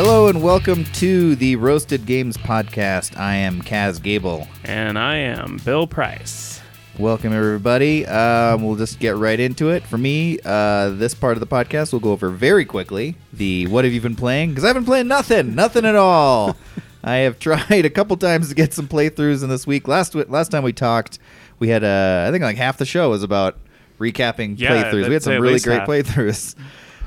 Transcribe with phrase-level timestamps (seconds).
[0.00, 3.18] Hello and welcome to the Roasted Games Podcast.
[3.18, 4.46] I am Kaz Gable.
[4.62, 6.60] And I am Bill Price.
[7.00, 8.06] Welcome, everybody.
[8.06, 9.82] Um, we'll just get right into it.
[9.82, 13.82] For me, uh, this part of the podcast will go over very quickly the what
[13.82, 14.50] have you been playing?
[14.50, 16.56] Because I've been playing nothing, nothing at all.
[17.02, 19.88] I have tried a couple times to get some playthroughs in this week.
[19.88, 21.18] Last last time we talked,
[21.58, 23.58] we had uh, I think like half the show was about
[23.98, 25.08] recapping Yeah, playthroughs.
[25.08, 25.88] We had some really great half.
[25.88, 26.54] playthroughs.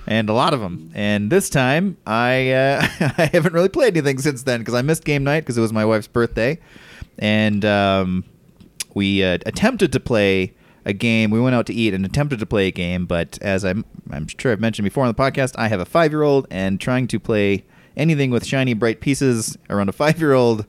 [0.08, 0.92] And a lot of them.
[0.96, 2.88] And this time, I uh,
[3.18, 5.72] I haven't really played anything since then because I missed game night because it was
[5.72, 6.60] my wife's birthday,
[7.20, 8.24] and um,
[8.94, 10.54] we uh, attempted to play
[10.86, 11.30] a game.
[11.30, 14.28] We went out to eat and attempted to play a game, but as I'm, I'm
[14.28, 17.08] sure I've mentioned before on the podcast, I have a five year old, and trying
[17.08, 17.64] to play
[17.96, 20.66] anything with shiny, bright pieces around a five year old,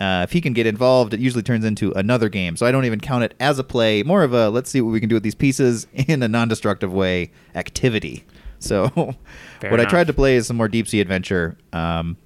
[0.00, 2.56] uh, if he can get involved, it usually turns into another game.
[2.56, 4.90] So I don't even count it as a play, more of a let's see what
[4.90, 8.24] we can do with these pieces in a non destructive way activity.
[8.58, 8.88] So
[9.60, 11.56] Fair what I tried to play is some more deep sea adventure.
[11.72, 12.16] Um,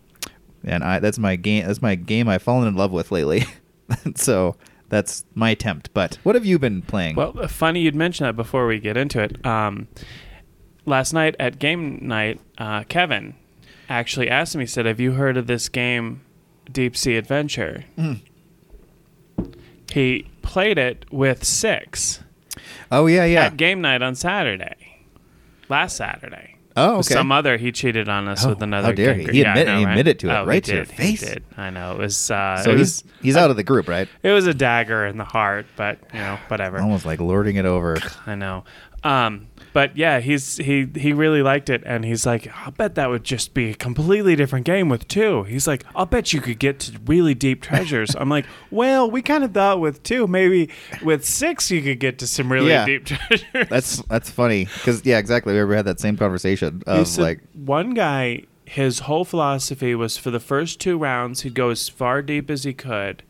[0.64, 3.44] and I that's my game that's my game I've fallen in love with lately.
[4.14, 4.56] so
[4.88, 5.92] that's my attempt.
[5.94, 7.16] But what have you been playing?
[7.16, 9.44] Well, uh, funny you'd mention that before we get into it.
[9.44, 9.88] Um,
[10.86, 13.34] last night at game night, uh, Kevin
[13.88, 16.22] actually asked me, he said, Have you heard of this game,
[16.70, 17.84] Deep Sea Adventure?
[17.96, 18.20] Mm.
[19.92, 22.20] He played it with six
[22.90, 23.46] oh yeah, yeah.
[23.46, 24.87] at game night on Saturday,
[25.68, 26.56] last Saturday.
[26.76, 27.14] oh, okay.
[27.14, 28.88] Some other, he cheated on us Oh, with another.
[28.88, 29.24] how dare he.
[29.26, 31.20] He Yeah, admit- know, he admitted to it Oh, right he to your did, face.
[31.20, 31.44] He did.
[31.56, 31.92] I know.
[31.92, 32.30] It was.
[32.30, 34.08] Uh, so it he's was, he's out of the group, right?
[34.22, 36.78] It was a dagger in the heart, but you know, whatever.
[36.78, 37.96] Almost like lording it over.
[38.26, 38.64] I know.
[39.04, 43.10] Um, but yeah, he's he he really liked it, and he's like, I'll bet that
[43.10, 45.44] would just be a completely different game with two.
[45.44, 48.16] He's like, I'll bet you could get to really deep treasures.
[48.16, 50.70] I'm like, well, we kind of thought with two, maybe
[51.02, 52.86] with six you could get to some really Yeah.
[52.86, 53.68] deep treasures.
[53.68, 55.52] That's that's funny because yeah, exactly.
[55.52, 59.94] We ever had that same conversation He of said like one guy, his whole philosophy
[59.94, 63.22] was for the first two rounds, he'd go as far deep as he could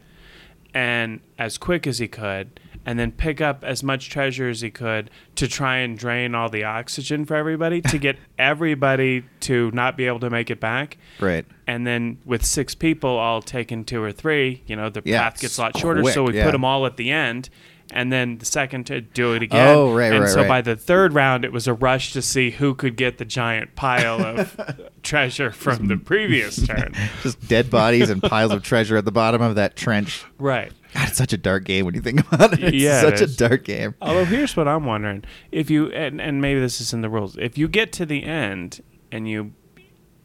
[0.75, 4.71] and as quick as he could, and then pick up as much treasure as he
[4.71, 9.97] could to try and drain all the oxygen for everybody to get everybody to not
[9.97, 10.97] be able to make it back.
[11.21, 11.45] right.
[11.67, 15.41] And then with six people all taking two or three, you know, the Yeah, path
[15.41, 16.03] gets a lot shorter.
[16.13, 16.45] so we yeah.
[16.45, 17.51] put them all at the end.
[17.91, 19.67] And then the second to do it again.
[19.75, 20.49] Oh, right, And right, so right.
[20.49, 23.77] by the third round, it was a rush to see who could get the giant
[23.77, 26.93] pile of treasure from the previous turn.
[27.23, 30.23] Just dead bodies and piles of treasure at the bottom of that trench.
[30.39, 30.71] Right.
[30.95, 32.65] God, it's such a dark game when you think about it.
[32.65, 33.95] It's Yeah, it such a dark game.
[34.01, 37.37] Although here's what I'm wondering: if you and, and maybe this is in the rules,
[37.39, 38.83] if you get to the end
[39.13, 39.53] and you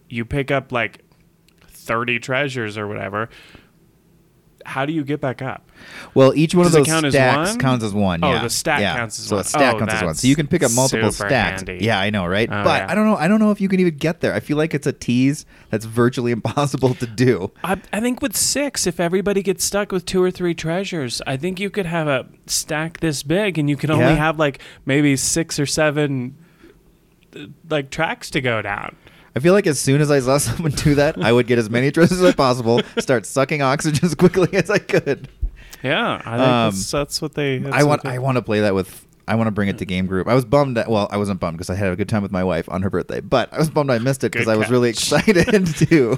[0.09, 1.03] you pick up like
[1.67, 3.29] thirty treasures or whatever,
[4.65, 5.69] how do you get back up?
[6.13, 8.23] Well, each one Does of those count stacks counts as one.
[8.23, 8.43] Oh, yeah.
[8.43, 8.95] the stack yeah.
[8.95, 9.41] counts as so one.
[9.41, 10.15] a stack Oh, counts as one.
[10.15, 11.61] So you can pick up multiple stacks.
[11.61, 11.83] handy.
[11.83, 12.49] Yeah, I know, right?
[12.49, 12.91] Oh, but yeah.
[12.91, 13.15] I don't know.
[13.15, 14.33] I don't know if you can even get there.
[14.33, 17.51] I feel like it's a tease that's virtually impossible to do.
[17.63, 21.37] I, I think with six, if everybody gets stuck with two or three treasures, I
[21.37, 25.15] think you could have a stack this big, and you can only have like maybe
[25.15, 26.35] six or seven
[27.35, 28.95] uh, like tracks to go down.
[29.35, 31.69] I feel like as soon as I saw someone do that, I would get as
[31.69, 35.27] many treasures as possible, start sucking oxygen as quickly as I could.
[35.83, 37.57] Yeah, I think Um, that's, that's what they.
[37.57, 39.77] That's I want they- I want to play that with I want to bring it
[39.77, 40.27] to game group.
[40.27, 42.31] I was bummed that well, I wasn't bummed because I had a good time with
[42.31, 44.69] my wife on her birthday, but I was bummed I missed it because I was
[44.69, 46.17] really excited to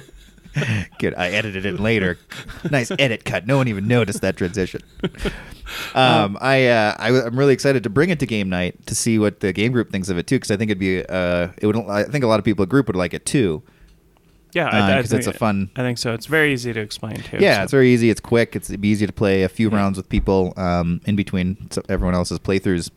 [0.99, 1.13] Good.
[1.15, 2.17] I edited it later.
[2.71, 3.45] nice edit cut.
[3.47, 4.81] No one even noticed that transition.
[5.95, 9.17] Um, I, uh, I I'm really excited to bring it to game night to see
[9.17, 11.65] what the game group thinks of it too, because I think it'd be uh, it
[11.65, 13.63] would I think a lot of people at group would like it too.
[14.53, 16.13] Yeah, Uh, I, I 'cause it's think- a fun- I think so.
[16.13, 17.37] It's very easy to explain too.
[17.39, 18.11] Yeah, so- it's very easy.
[18.11, 18.55] It's quick.
[18.55, 19.77] It's it'd be easy to play a few Yeah.
[19.77, 22.91] rounds with people um, in between everyone else's playthroughs.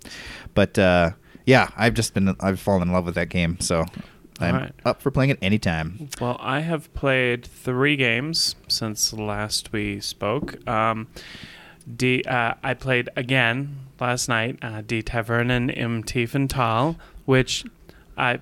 [0.54, 1.12] But uh,
[1.46, 3.86] yeah, I've just been I've fallen in love with that game, so
[4.40, 4.72] I'm Alright.
[4.84, 6.08] up for playing it anytime.
[6.20, 10.66] Well, I have played three games since last we spoke.
[10.68, 11.08] Um,
[11.96, 17.64] D, uh, I played again last night, uh, Die Tavernen im Tiefental, which
[18.16, 18.38] I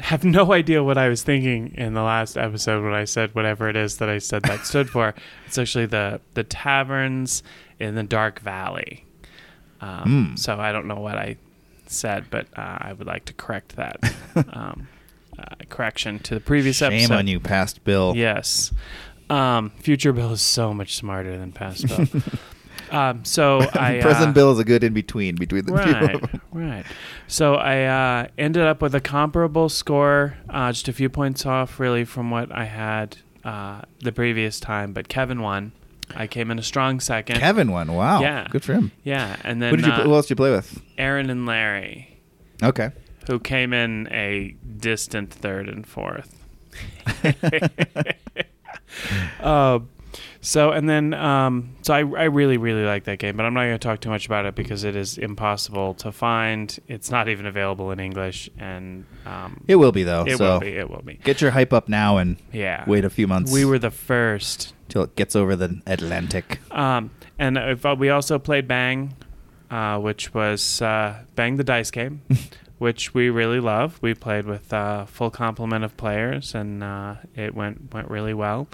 [0.00, 3.68] have no idea what I was thinking in the last episode when I said whatever
[3.68, 5.14] it is that I said that stood for.
[5.46, 7.42] It's actually the the taverns
[7.80, 9.04] in the Dark Valley.
[9.80, 10.36] Um, Hmm.
[10.36, 11.36] So I don't know what I
[11.86, 13.98] said, but uh, I would like to correct that.
[14.52, 14.88] um,
[15.38, 17.08] uh, correction to the previous Shame episode.
[17.08, 18.14] Shame on you, past Bill.
[18.16, 18.72] Yes.
[19.28, 22.06] Um, future Bill is so much smarter than past Bill.
[22.90, 25.78] um, so I Present uh, Bill is a good in between between the two.
[25.78, 26.40] Right, of them.
[26.52, 26.84] right.
[27.26, 31.80] So I uh, ended up with a comparable score, uh, just a few points off,
[31.80, 34.92] really, from what I had uh, the previous time.
[34.92, 35.72] But Kevin won.
[36.14, 37.40] I came in a strong second.
[37.40, 37.92] Kevin won.
[37.92, 38.20] Wow.
[38.20, 38.46] Yeah.
[38.48, 38.92] Good for him.
[39.02, 39.92] Yeah, and then Who did you?
[39.92, 40.80] uh, who else did you play with?
[40.96, 42.20] Aaron and Larry,
[42.62, 42.90] Okay.
[43.26, 46.44] Who came in a distant third and fourth.
[49.40, 49.80] Uh,
[50.40, 53.62] so and then um, so I, I really really like that game, but I'm not
[53.64, 56.78] going to talk too much about it because it is impossible to find.
[56.88, 60.24] It's not even available in English, and um, It will be though.
[60.26, 60.68] it so will be.
[60.68, 61.14] It will be.
[61.14, 62.84] get your hype up now and Yeah.
[62.86, 63.52] wait a few months.
[63.52, 64.72] We were the first.
[64.88, 66.60] till it gets over the Atlantic.
[66.70, 69.14] Um, and uh, we also played Bang,
[69.70, 72.22] uh, which was uh, Bang the Dice game,
[72.78, 73.98] which we really love.
[74.02, 78.68] We played with uh, full complement of players, and uh, it went went really well.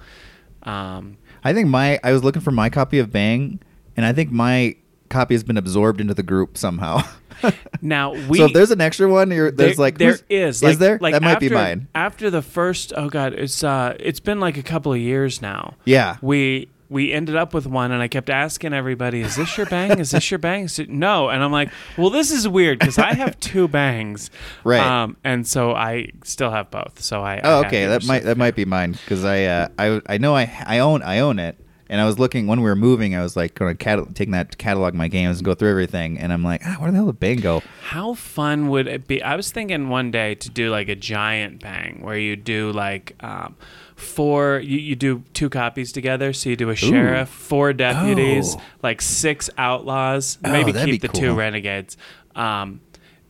[0.64, 3.60] Um, I think my I was looking for my copy of Bang,
[3.96, 4.76] and I think my
[5.08, 7.02] copy has been absorbed into the group somehow.
[7.82, 10.62] now we so if there's an extra one, you're, there's there, like there is is
[10.62, 11.88] is there like that might after, be mine.
[11.94, 15.75] after the first oh god it's uh it's been like a couple of years now
[15.84, 19.66] Yeah, we we ended up with one and i kept asking everybody is this your
[19.66, 22.98] bang is this your bang it- no and i'm like well this is weird because
[22.98, 24.30] i have two bangs
[24.64, 24.80] Right.
[24.80, 27.86] um and so i still have both so i Oh, I okay.
[27.86, 31.02] That might that might be mine because I uh, I I know I I own
[31.02, 31.56] I own it,
[31.88, 33.14] and I was looking when we were moving.
[33.16, 36.18] I was like going to cat- taking that catalog my games and go through everything,
[36.18, 37.62] and I'm like, ah, where the hell did Bang go?
[37.88, 39.22] How fun would it be?
[39.22, 43.16] I was thinking one day to do like a giant bang where you do like
[43.20, 43.56] um,
[44.02, 46.32] four, you, you do two copies together.
[46.32, 48.62] So you do a sheriff, four deputies, Oh.
[48.82, 51.96] like six outlaws, Oh, maybe keep the two renegades.
[52.37, 52.81] Um,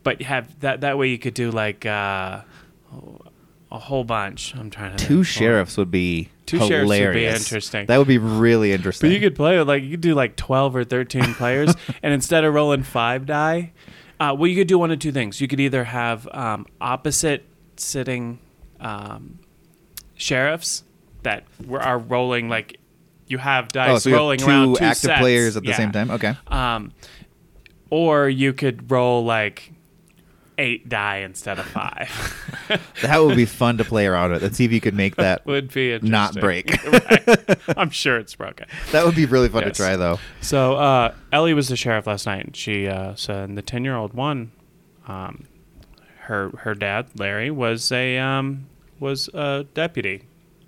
[0.03, 2.41] but have that that way you could do like uh,
[3.71, 4.53] a whole bunch.
[4.55, 7.39] I'm trying to Two sheriffs would be Two sheriffs would be hilarious.
[7.45, 7.85] interesting.
[7.87, 9.09] That would be really interesting.
[9.09, 11.73] But you could play with like you could do like twelve or thirteen players,
[12.03, 13.71] and instead of rolling five die,
[14.19, 15.39] uh, well, you could do one of two things.
[15.41, 17.45] You could either have um, opposite
[17.77, 18.39] sitting
[18.79, 19.39] um,
[20.23, 20.83] sheriffs
[21.23, 22.77] that were, are rolling like
[23.27, 25.19] you have dice oh, so you have rolling two around two active sets.
[25.19, 25.77] players at the Yeah.
[25.77, 26.11] same time.
[26.11, 26.35] Okay.
[26.47, 26.91] Um,
[27.89, 29.71] or you could roll like
[30.57, 32.09] eight die instead of five.
[33.01, 34.41] That would be fun to play around with.
[34.41, 35.45] Let's see if you could make that.
[35.45, 36.71] Would be Not break.
[36.85, 37.59] Right.
[37.77, 38.67] I'm sure it's broken.
[38.93, 39.75] That would be really fun Yes.
[39.77, 40.17] to try, though.
[40.39, 42.45] So uh, Ellie was the sheriff last night.
[42.45, 44.53] and She uh, so and the ten year old won.
[45.07, 45.43] Um,
[46.21, 48.67] her her dad Larry was a um,
[49.03, 50.23] was a deputy,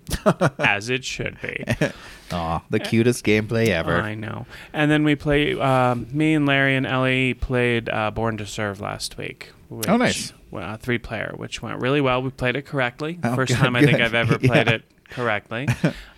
[0.58, 1.64] as it should be.
[2.32, 3.96] Aw, the cutest gameplay ever.
[4.00, 4.46] I know.
[4.72, 5.58] And then we play.
[5.58, 9.52] Um, me and Larry and Ellie played uh, Born to Serve last week.
[9.68, 10.32] Which, Oh, nice.
[10.52, 12.22] Uh, three player, which went really well.
[12.22, 13.18] We played it correctly.
[13.24, 14.00] Oh, First good, time I think.
[14.00, 14.74] I've ever played Yeah.
[14.74, 15.68] it correctly.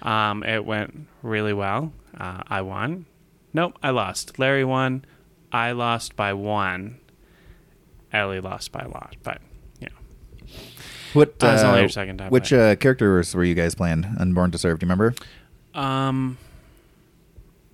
[0.02, 1.92] um, it went really well.
[2.18, 3.06] Uh, I won.
[3.54, 4.38] Nope, I lost.
[4.38, 5.04] Larry won.
[5.52, 7.00] I lost by one.
[8.12, 9.40] Ellie lost by a lot, but.
[11.18, 11.42] What?
[11.42, 14.50] Uh, only uh, your second time Which uh, characters were you guys playing on Born
[14.52, 14.78] to Serve?
[14.78, 15.14] Do you remember?
[15.74, 16.38] Um,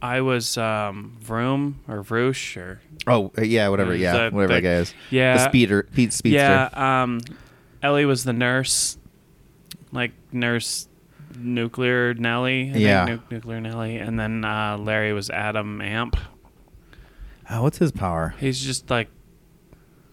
[0.02, 3.94] I was um, Vroom or Vroosh or Oh, uh, yeah, whatever.
[3.94, 4.94] Yeah, Yeah, the- whatever the- that guy is.
[5.11, 6.70] yeah, The speeder, Pete Speedster.
[6.73, 7.20] Yeah, um,
[7.82, 8.99] Ellie was the nurse,
[9.93, 10.88] like nurse
[11.38, 12.70] nuclear Nelly.
[12.70, 13.05] I think, Yeah.
[13.06, 16.17] nu- nuclear Nelly, and then uh, Larry was Adam Amp.
[17.50, 18.35] Oh, what's his power?
[18.38, 19.08] He's just like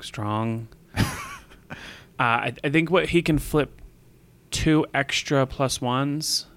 [0.01, 0.68] strong.
[2.19, 3.81] Uh, I, I think what he can flip
[4.51, 6.47] two extra plus ones.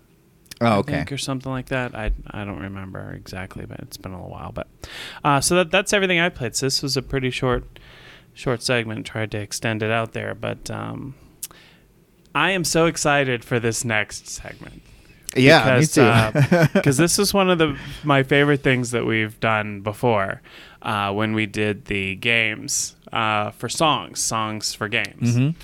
[0.61, 0.93] Oh, I okay.
[0.93, 1.95] think, or something like that.
[1.95, 4.53] I I don't remember exactly, but it's been a little while.
[4.53, 4.69] But
[5.25, 6.55] uh, so that that's everything I played.
[6.55, 7.79] So this was a pretty short
[8.33, 9.07] short segment.
[9.07, 11.15] Tried to extend it out there, but um,
[12.35, 14.83] I am so excited for this next segment
[15.37, 16.69] Yeah, me too.
[16.75, 20.41] because this is one of the my favorite things that we've done before
[20.83, 25.37] uh, when we did the games uh, for songs, songs for games.
[25.37, 25.55] Mhm.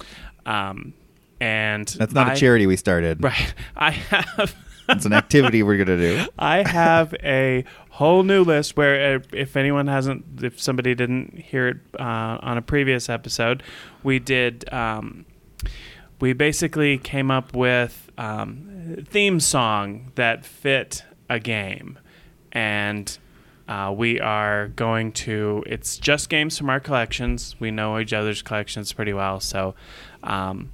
[0.47, 0.93] Um,
[1.41, 3.23] and That's not I- a charity we started.
[3.25, 3.55] right?
[3.77, 4.55] I have.
[4.89, 6.27] It's an activity we're gonna do.
[6.37, 11.69] I have a whole new list where, uh, if anyone hasn't, if somebody didn't hear
[11.69, 13.63] it uh, on a previous episode,
[14.03, 14.65] we did.
[14.73, 15.27] Um,
[16.21, 18.70] we basically came up with um,
[19.05, 21.99] theme song that fit a game,
[22.53, 23.19] and
[23.69, 25.63] uh, we are going to.
[25.67, 27.57] It's just games from our collections.
[27.61, 29.75] We know each other's collections pretty well, so.
[30.23, 30.73] Um,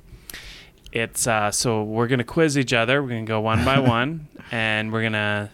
[0.92, 3.02] it's uh, so we're gonna quiz each other.
[3.02, 5.50] We're gonna go one by one, and we're gonna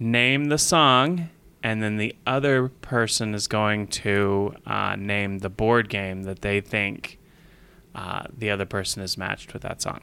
[0.00, 1.28] name the song,
[1.62, 6.60] and then the other person is going to uh, name the board game that they
[6.60, 7.18] think
[7.94, 10.00] uh, the other person is matched with that song.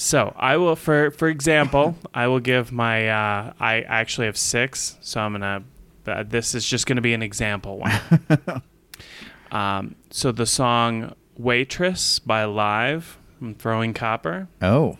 [0.00, 3.10] So I will, for for example, I will give my.
[3.10, 5.62] Uh, I actually have six, so I'm gonna.
[6.06, 8.62] Uh, this is just gonna be an example one.
[9.52, 14.48] um, so the song "Waitress" by Live from Throwing Copper.
[14.62, 14.96] Oh,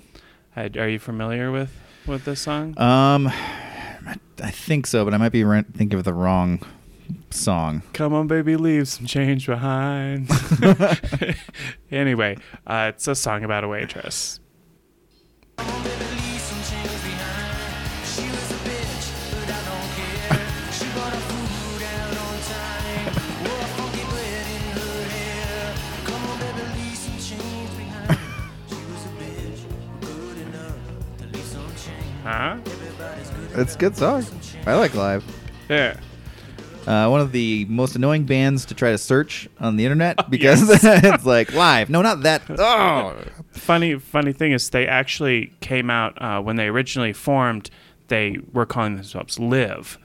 [0.54, 1.75] I, are you familiar with
[2.07, 2.78] with this song?
[2.78, 6.61] um, I think so, but I might be re- thinking of the wrong
[7.30, 7.85] song.
[7.95, 10.30] Come on, baby, leave some change behind.
[11.90, 14.40] anyway, uh, it's a song about a waitress.
[33.61, 34.25] It's a good song.
[34.67, 35.23] I like live.
[35.69, 36.00] Yeah.
[36.87, 40.62] Uh, one of the most annoying bands to try to search on the internet because
[40.83, 41.90] it's like live.
[41.90, 42.43] No, not that.
[42.59, 43.17] Oh,
[43.52, 47.69] Funny, funny thing is, they actually came out uh, when they originally formed.
[48.09, 49.99] They were calling themselves Live.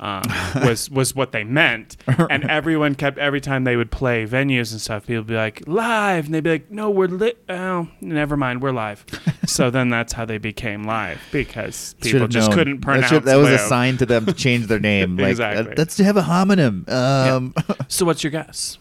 [0.00, 0.22] Um,
[0.62, 1.96] was was what they meant,
[2.30, 5.02] and everyone kept every time they would play venues and stuff.
[5.06, 7.42] People would be like live, and they'd be like, "No, we're lit.
[7.48, 9.04] Oh, never mind, we're live."
[9.46, 12.56] so then that's how they became live because people Should've just known.
[12.58, 13.08] couldn't That, pronounce.
[13.08, 15.16] should- that was a sign to them to change their name.
[15.16, 15.72] Like, Exactly.
[15.72, 16.88] uh, let's have a homonym.
[16.88, 17.54] Um,
[17.88, 18.78] So what's your guess?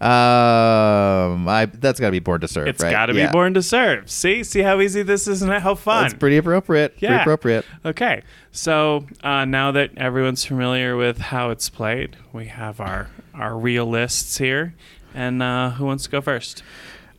[0.00, 2.68] Um, I that's got to be Born to Serve.
[2.68, 2.90] It's right?
[2.90, 3.26] got to Yeah.
[3.26, 4.10] be Born to Serve.
[4.10, 6.04] See, see how easy this is and how fun.
[6.04, 6.92] That's pretty appropriate.
[6.98, 7.20] Pretty Yeah.
[7.20, 7.64] appropriate.
[7.84, 13.56] Okay, so uh, now that everyone's familiar with how it's played, we have our our
[13.58, 14.74] real lists here.
[15.14, 16.62] And uh, who wants to go first?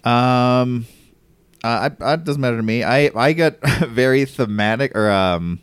[0.03, 0.85] Um,
[1.63, 2.83] uh, I, it doesn't matter to me.
[2.83, 5.59] I I got very thematic or um.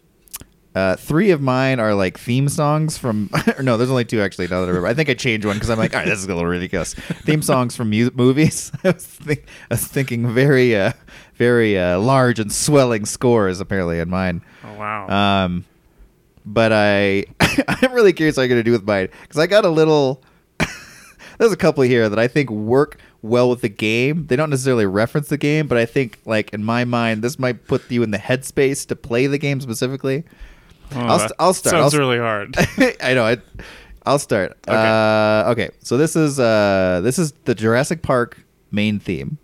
[0.79, 3.31] Uh, three of mine are like theme songs from.
[3.59, 4.47] Or no, there's only two actually.
[4.47, 6.21] Now that I remember, I think I changed one because I'm like, all right, this
[6.21, 6.95] is a little ridiculous.
[6.95, 8.71] theme songs from mu- movies.
[8.85, 10.93] I was, think, I was thinking very, uh,
[11.35, 14.43] very uh, large and swelling scores apparently in mine.
[14.63, 15.09] Oh wow!
[15.09, 15.65] Um,
[16.47, 17.25] but I
[17.69, 20.23] I'm really curious what I'm gonna do with mine because I got a little.
[21.39, 24.27] There's a couple here that I think work well with the game.
[24.27, 27.67] They don't necessarily reference the game, but I think like in my mind, this might
[27.67, 30.25] put you in the headspace to play the game specifically.
[30.95, 31.73] Oh, I'll, st- I'll start.
[31.73, 32.55] Sounds I'll, really hard.
[33.03, 33.25] I know.
[33.25, 33.39] I,
[34.07, 34.53] I'll start.
[34.67, 34.77] Okay.
[34.77, 35.71] Uh, okay.
[35.81, 38.39] So this is uh, this is the Jurassic Park
[38.71, 39.39] main theme.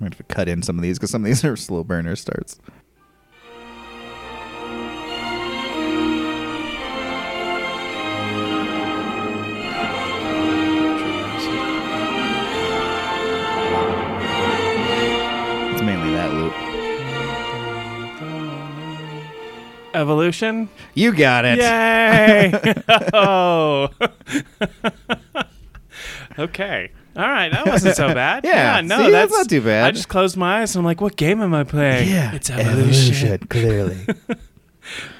[0.00, 2.16] I'm going to cut in some of these because some of these are slow burner
[2.16, 2.58] starts.
[20.00, 20.68] Evolution.
[20.94, 21.58] You got it.
[21.58, 22.74] Yay!
[23.14, 23.90] oh.
[26.38, 26.90] okay.
[27.16, 28.44] All right, that wasn't so bad.
[28.50, 29.84] Yeah, no, see, that's that's not too bad.
[29.84, 32.08] I just closed my eyes and I'm like, what game am I playing?
[32.08, 33.38] Yeah, it's evolution.
[33.48, 33.98] clearly.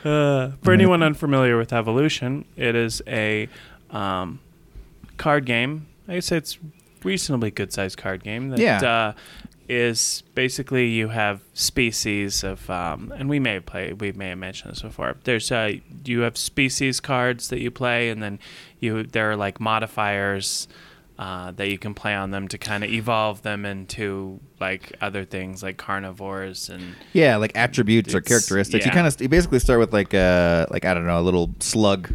[0.05, 3.49] Uh, for anyone unfamiliar with Evolution, it is a
[3.91, 4.41] um,
[5.17, 5.87] card game.
[6.09, 6.59] I guess it's
[7.05, 8.83] reasonably good sized card game that Yeah.
[8.83, 9.13] uh,
[9.71, 14.73] is basically you have species of, um, and we may play, we may have mentioned
[14.73, 15.17] this before.
[15.23, 15.75] There's uh,
[16.05, 18.41] you have species cards that you play, and then
[18.81, 20.69] you there are like modifiers.
[21.19, 25.23] Uh, that you can play on them to kind of evolve them into like other
[25.23, 28.87] things like carnivores and Yeah, like attributes or characteristics.
[28.87, 31.55] You kind of you basically start with like uh like I don't know a little
[31.59, 32.11] slug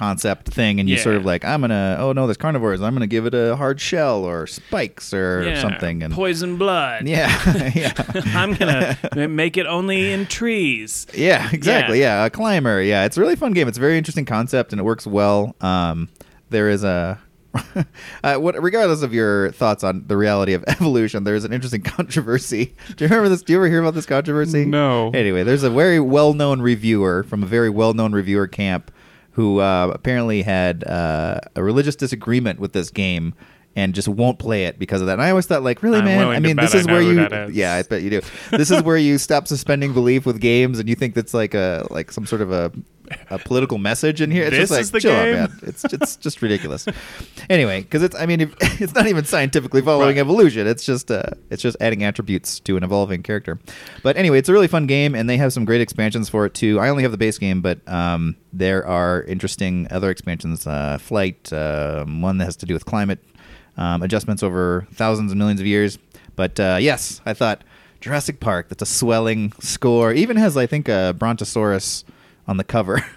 [0.00, 3.06] concept thing, and you sort of like I'm gonna oh no there's carnivores I'm gonna
[3.06, 7.06] give it a hard shell or spikes or yeah, something and poison blood.
[7.06, 7.92] yeah yeah
[8.34, 8.96] I'm gonna
[9.28, 11.06] make it only in trees.
[11.12, 12.24] yeah exactly yeah.
[12.24, 14.84] a climber yeah it's a really fun game it's a very interesting concept and it
[14.84, 15.54] works well.
[15.60, 16.08] Um,
[16.48, 17.20] there is a
[18.24, 21.82] uh, what, regardless of your thoughts on the reality of evolution, there is an interesting
[21.82, 22.74] controversy.
[22.96, 23.42] Do you remember this?
[23.42, 24.64] Do you ever hear about this controversy?
[24.64, 25.10] No.
[25.10, 28.90] Anyway, there's a very well-known reviewer from a very well-known reviewer camp
[29.32, 33.34] who uh, apparently had uh, a religious disagreement with this game
[33.76, 35.14] and just won't play it because of that.
[35.14, 36.28] And I always thought, like, really, I'm man?
[36.28, 37.54] I mean, this I is where you, is.
[37.54, 38.20] yeah, I bet you do.
[38.50, 41.86] This is where you stop suspending belief with games, and you think that's like a
[41.90, 42.72] like some sort of a
[43.28, 44.44] a political message in here.
[44.44, 45.34] It's This just like, is the chill out, game?
[45.34, 45.58] man.
[45.62, 46.86] It's it's just ridiculous.
[47.48, 50.18] anyway, because it's I mean if, it's not even scientifically following Right.
[50.18, 50.66] evolution.
[50.66, 53.58] It's just uh it's just adding attributes to an evolving character.
[54.02, 56.54] But anyway, it's a really fun game, and they have some great expansions for it
[56.54, 56.78] too.
[56.80, 60.66] I only have the base game, but um, there are interesting other expansions.
[60.66, 63.18] Uh, Flight, um, one that has to do with climate
[63.76, 65.98] um, adjustments over thousands and millions of years.
[66.36, 67.62] But uh, yes, I thought
[68.00, 68.68] Jurassic Park.
[68.68, 70.12] That's a swelling score.
[70.12, 72.04] Even has I think a Brontosaurus
[72.46, 73.04] on the cover.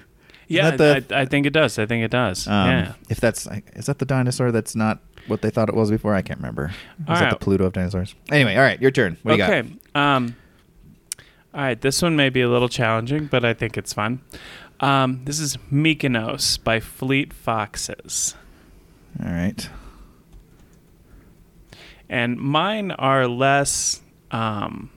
[0.50, 1.80] Yeah, the- I, I think it does.
[1.80, 2.48] I think it does.
[2.48, 2.94] Um, yeah.
[3.10, 6.14] If that's is that the dinosaur that's not what they thought it was before?
[6.14, 6.68] I can't remember.
[6.68, 7.30] Is that right.
[7.32, 8.14] the Pluto of dinosaurs?
[8.30, 9.18] Anyway, all right, your turn.
[9.24, 9.74] What do you okay.
[9.96, 10.36] Um,
[11.54, 11.80] all right.
[11.80, 14.22] This one may be a little challenging, but I think it's fun.
[14.80, 18.36] Um, this is Mykonos by Fleet Foxes.
[19.24, 19.70] All right.
[22.14, 24.02] And mine are less
[24.32, 24.90] um,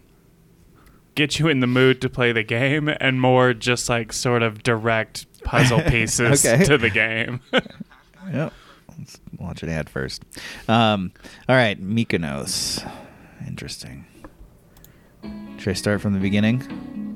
[1.15, 4.63] get you in the mood to play the game, and more just like sort of
[4.63, 6.63] direct puzzle pieces Okay.
[6.65, 7.41] to the game.
[8.33, 8.53] Yep.
[8.99, 10.25] Let's watch an ad first.
[10.69, 11.13] Um,
[11.49, 12.83] all right, Mykonos.
[13.47, 14.05] Interesting.
[15.59, 17.16] Should I start from the beginning?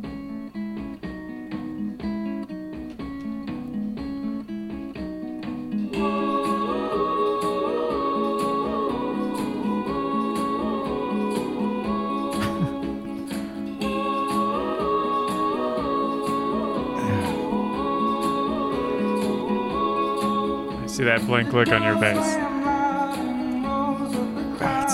[21.00, 22.34] See that blank look on your face.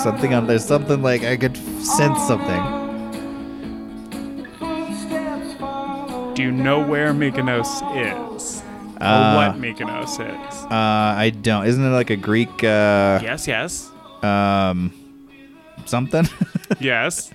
[0.01, 2.63] Something on there's something like I could sense something.
[6.33, 8.63] Do you know where Mykonos is?
[9.01, 10.63] Or Uh, what Mykonos is?
[10.65, 11.65] Uh, I don't.
[11.65, 13.91] Isn't it like a Greek uh, yes, yes.
[14.23, 14.93] um
[15.85, 16.27] something?
[16.79, 17.31] Yes.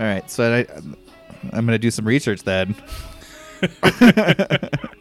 [0.00, 0.66] All right, so I,
[1.52, 2.74] I'm gonna do some research then.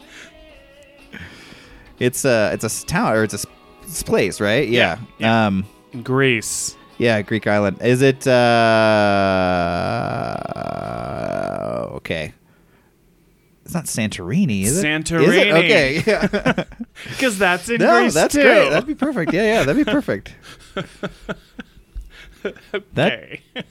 [1.99, 3.45] it's a it's a town or it's a s-
[3.85, 4.67] s- place, right?
[4.67, 4.99] Yeah.
[4.99, 5.47] Yeah, yeah.
[5.47, 5.65] Um.
[6.03, 6.75] Greece.
[6.97, 7.81] Yeah, Greek island.
[7.81, 8.25] Is it?
[10.57, 12.33] uh Okay.
[13.65, 14.79] It's not Santorini, is it?
[14.79, 14.87] Is it?
[14.87, 15.51] Santorini.
[15.63, 16.03] Okay.
[16.05, 16.63] Yeah.
[17.09, 18.41] Because that's in no, Greece that's too.
[18.41, 18.69] great.
[18.69, 19.31] That'd be perfect.
[19.33, 20.33] Yeah, yeah, that'd be perfect.
[22.93, 23.41] That okay.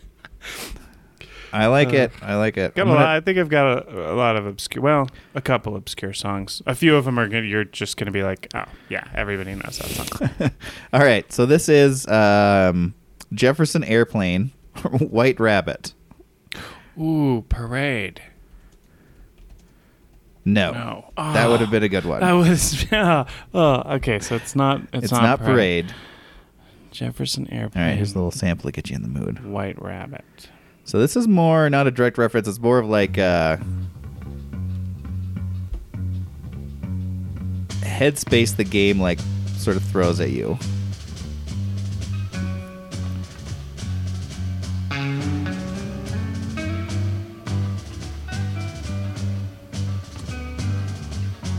[1.56, 2.12] I like Uh, it.
[2.22, 2.74] I like it.
[2.74, 5.40] Got I'm a gonna- I think I've got a, a lot of obscure, well, a
[5.40, 6.62] couple obscure songs.
[6.66, 9.54] A few of them are gonna, you're just going to be like, oh, yeah, everybody
[9.54, 10.50] knows that song.
[10.92, 12.94] All right, so this is um,
[13.32, 14.52] Jefferson Airplane,
[14.98, 15.94] White Rabbit.
[17.00, 18.20] Ooh, Parade.
[20.44, 21.10] No, No.
[21.16, 22.20] that would have been a good one.
[22.20, 23.26] That was, yeah.
[23.52, 25.92] Oh, okay, so it's not, it's, it's, not, parade.
[26.92, 27.84] Jefferson All Airplane.
[27.88, 29.44] right, here's a little sample to get you in the mood.
[29.44, 30.24] White Rabbit.
[30.86, 32.46] So this is more not a direct reference.
[32.46, 33.56] It's more of like uh,
[37.80, 38.54] headspace.
[38.54, 39.18] The game like
[39.56, 40.56] sort of throws at you.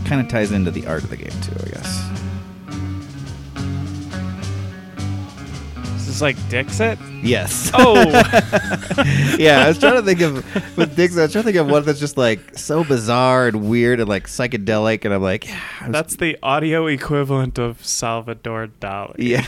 [0.05, 1.96] Kind of ties into the art of the game too, I guess.
[6.17, 6.97] This like Dixit?
[7.21, 7.69] Yes.
[7.75, 7.93] Oh,
[9.37, 10.43] yeah, I was trying to think of
[10.75, 11.19] with Dixit.
[11.19, 14.09] I was trying to think of one that's just like so bizarre and weird and
[14.09, 19.13] like psychedelic, and I'm like, yeah, I was- that's the audio equivalent of Salvador Dali.
[19.19, 19.45] yeah,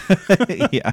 [0.72, 0.92] yeah,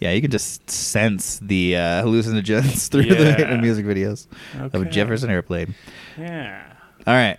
[0.00, 0.12] yeah.
[0.12, 3.50] You can just sense the uh, hallucinogens through Yeah.
[3.54, 4.28] the music videos
[4.72, 5.74] of Jefferson Airplane.
[6.16, 6.62] Yeah.
[7.06, 7.36] All right,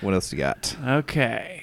[0.00, 0.76] what else you got?
[0.84, 1.62] Okay.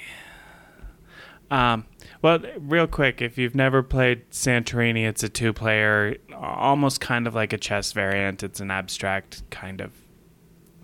[1.51, 1.85] Um,
[2.21, 7.36] well, real quick, if you've never played Santorini, it's a two player, almost kind of
[7.36, 8.43] like a chess variant.
[8.43, 9.91] It's an abstract kind of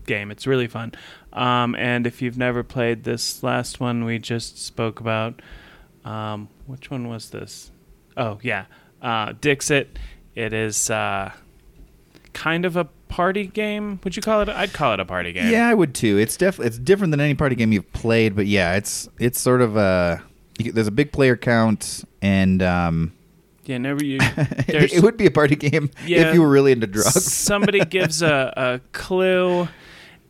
[0.06, 0.32] game.
[0.32, 0.94] It's really fun.
[1.32, 5.42] Um, and if you've never played this last one we just spoke about,
[6.06, 7.72] um, which one was this?
[8.18, 8.66] Oh, yeah.
[9.02, 9.98] Uh, Dixit.
[10.36, 11.32] It is uh,
[12.34, 14.00] kind of a party game.
[14.04, 14.50] Would you call it?
[14.50, 15.52] I'd call it a party game.
[15.52, 16.18] Yeah, I would too.
[16.18, 19.62] It's def it's different than any party game you've played, but yeah, it's it's sort
[19.62, 20.24] of a
[20.60, 23.14] there's a big player count and um
[23.66, 24.18] Yeah, never you.
[24.68, 26.28] It would be a party game Yeah.
[26.30, 27.24] if you were really into drugs.
[27.26, 29.68] Somebody gives a, a clue,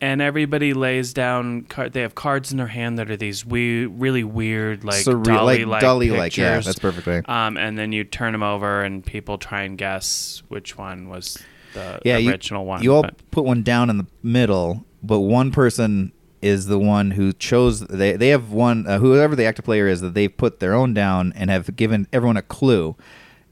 [0.00, 1.62] and everybody lays down.
[1.62, 5.44] Card, they have cards in their hand that are these we really weird, like Surreal-
[5.44, 7.28] like Dali-like Dali-like, yeah, that's perfect, right?
[7.28, 11.38] Um, and then you turn them over, and people try and guess which one was
[11.74, 12.82] the yeah, you- original one.
[12.82, 16.12] You all but- put one down in the middle, but one person
[16.44, 17.80] is the one who chose.
[17.80, 20.92] They they have one uh, whoever the active player is that they've put their own
[20.92, 22.96] down and have given everyone a clue,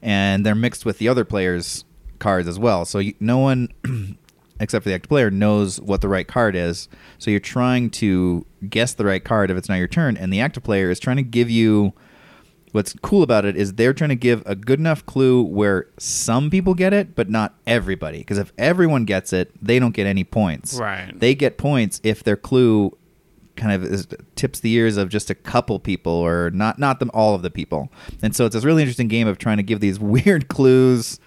[0.01, 1.85] and they're mixed with the other players'
[2.19, 2.85] cards as well.
[2.85, 3.69] So you, no one.
[4.59, 8.45] Except for the active player knows what the right card is, so you're trying to
[8.69, 11.17] guess the right card if it's not your turn, and the active player is trying
[11.17, 11.91] to give you
[12.73, 16.49] what's cool about it is they're trying to give a good enough clue where some
[16.49, 18.17] people get it, but not everybody.
[18.17, 20.73] Because if everyone gets it, they don't get any points.
[20.73, 21.13] Right.
[21.17, 22.97] They get points if their clue
[23.55, 27.11] kind of is, tips the ears of just a couple people or not not them
[27.13, 27.91] all of the people.
[28.23, 31.19] And so it's this really interesting game of trying to give these weird clues.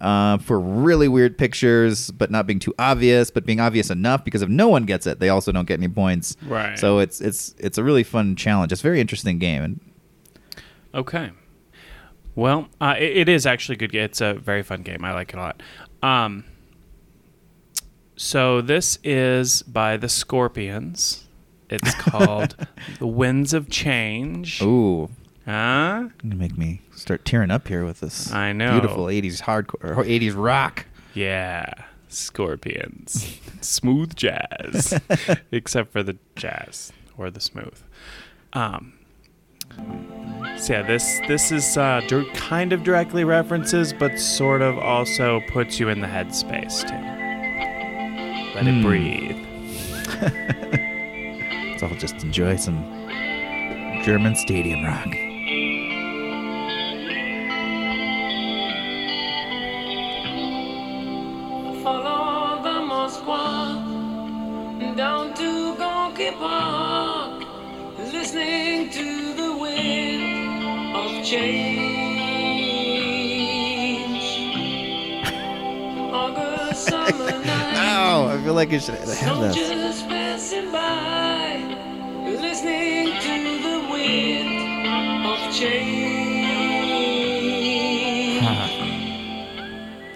[0.00, 4.42] Uh, for really weird pictures, but not being too obvious, but being obvious enough because
[4.42, 6.36] if no one gets it, they also don't get any points.
[6.44, 6.76] Right.
[6.76, 8.72] So it's it's it's a really fun challenge.
[8.72, 9.80] It's a very interesting game, and
[10.94, 11.30] Okay.
[12.34, 13.94] Well, uh, it, it is actually good.
[13.94, 15.04] It's a very fun game.
[15.04, 15.62] I like it a lot.
[16.02, 16.44] Um,
[18.16, 21.26] so this is by the Scorpions.
[21.68, 22.56] It's called
[22.98, 24.62] The Winds of Change.
[24.62, 25.08] Ooh,
[25.44, 26.08] Huh?
[26.22, 28.32] You make me start tearing up here with this.
[28.32, 28.72] I know.
[28.72, 30.86] Beautiful 80s hardcore, or 80s rock.
[31.14, 31.72] Yeah.
[32.08, 33.40] Scorpions.
[33.60, 35.00] smooth jazz.
[35.52, 37.80] Except for the jazz or the smooth.
[38.52, 38.94] Um
[40.58, 45.40] so yeah, this this is uh, dir- kind of directly references, but sort of also
[45.48, 46.94] puts you in the headspace too.
[48.54, 48.82] Let it Hmm.
[48.82, 49.38] breathe.
[51.78, 52.78] So I'll just enjoy some
[54.04, 55.12] German stadium rock.
[61.82, 63.46] Follow the Moskwa
[64.96, 67.42] down to Gorky Park,
[67.98, 69.11] listening to
[77.74, 78.26] Ow!
[78.28, 79.54] I feel like I should have this.
[79.54, 80.70] soldiers passing
[82.26, 86.12] listening to the wind of change.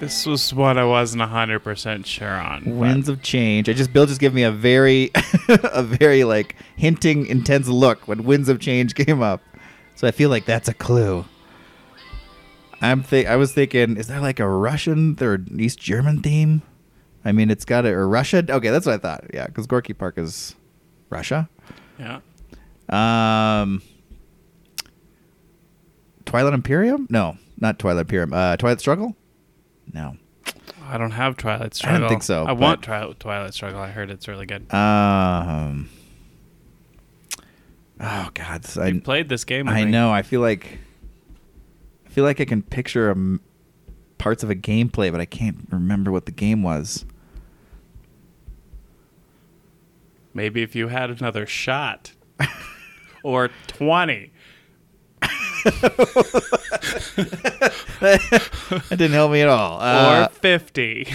[0.00, 2.64] This was what I wasn't hundred percent sure on.
[2.64, 3.70] but- Winds of change.
[3.70, 5.12] I just Bill just gave me a very,
[5.48, 9.40] a very like hinting, intense look when winds of change came up.
[9.96, 11.24] So I feel like that's a clue.
[12.82, 16.62] I'm think I was thinking, is there like a Russian or East German theme?
[17.24, 18.44] I mean, it's got a or Russia.
[18.48, 19.24] Okay, that's what I thought.
[19.32, 20.54] Yeah, because Gorky Park is
[21.10, 21.48] Russia.
[21.98, 22.20] Yeah.
[22.90, 23.82] Um,
[26.26, 27.06] Twilight Imperium?
[27.10, 28.32] No, not Twilight Imperium.
[28.32, 29.16] Uh, Twilight Struggle?
[29.92, 30.16] No.
[30.84, 31.96] I don't have Twilight Struggle.
[31.96, 33.80] I don't think so, I want but- Twilight Struggle.
[33.80, 34.72] I heard it's really good.
[34.72, 35.88] Um.
[38.00, 39.68] Oh God, I, You played this game.
[39.68, 39.90] I me.
[39.90, 40.12] know.
[40.12, 40.78] I feel like
[42.06, 43.38] I feel like I can picture a
[44.18, 47.04] parts of a gameplay, but I can't remember what the game was.
[50.34, 52.12] Maybe if you had another shot,
[53.22, 54.32] or twenty.
[58.00, 59.80] that didn't help me at all.
[59.80, 61.08] Uh, or 50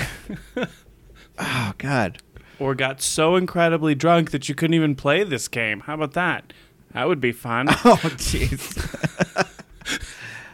[1.39, 2.17] oh God.
[2.60, 6.54] or got so incredibly drunk that you couldn't even play this game how about that
[6.93, 8.77] that would be fun Oh jeez.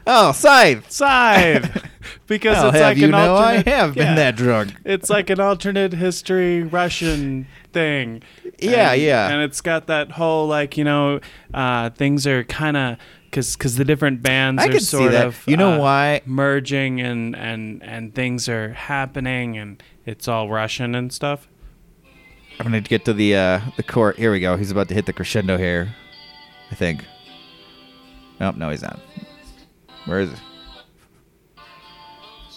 [0.06, 0.90] oh, Scythe.
[0.92, 1.84] Scythe.
[2.28, 4.16] because I'll it's have like you an know I alternate have been yeah.
[4.16, 4.74] that drunk.
[4.86, 8.22] it's like an alternate history russian thing
[8.60, 9.30] Yeah, And- yeah.
[9.30, 11.20] and it's got that whole like you know
[11.54, 15.26] uh, things are kind of because because the different bands I are see sort that.
[15.28, 16.22] of You know uh, why?
[16.26, 21.48] merging and and and things are happening and it's all russian and stuff
[22.60, 24.14] I'm gonna get to the uh, the core.
[24.18, 24.58] Here we go.
[24.58, 25.94] He's about to hit the crescendo here.
[26.72, 27.06] I think.
[28.40, 29.00] Nope, no, he's not.
[30.06, 30.40] Where is it?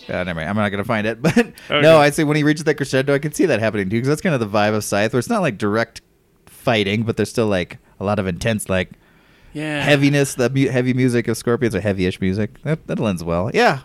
[0.09, 0.49] Uh, never mind.
[0.51, 1.23] I'm not gonna find it.
[1.23, 1.81] But Okay.
[1.83, 4.09] no, I say when he reaches that crescendo, I can see that happening too, because
[4.09, 6.01] that's kind of the vibe of Scythe, where it's not like direct
[6.47, 8.91] fighting, but there's still like a lot of intense like
[9.53, 10.35] yeah heaviness.
[10.35, 13.51] The mu- heavy music of Scorpions or heavy-ish music that that lends well.
[13.55, 13.81] Yeah,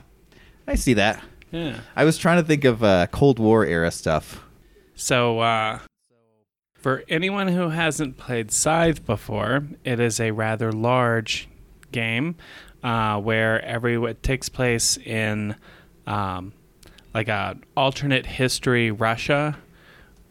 [0.68, 1.22] I see that.
[1.52, 4.44] yeah I was trying to think of uh, Cold War era stuff.
[4.96, 5.80] So, uh,
[6.86, 11.48] for anyone who hasn't played Scythe before, it is a rather large
[11.92, 12.36] game
[12.84, 15.56] uh, where every it takes place in
[16.06, 16.54] um,
[17.12, 19.58] like a alternate history Russia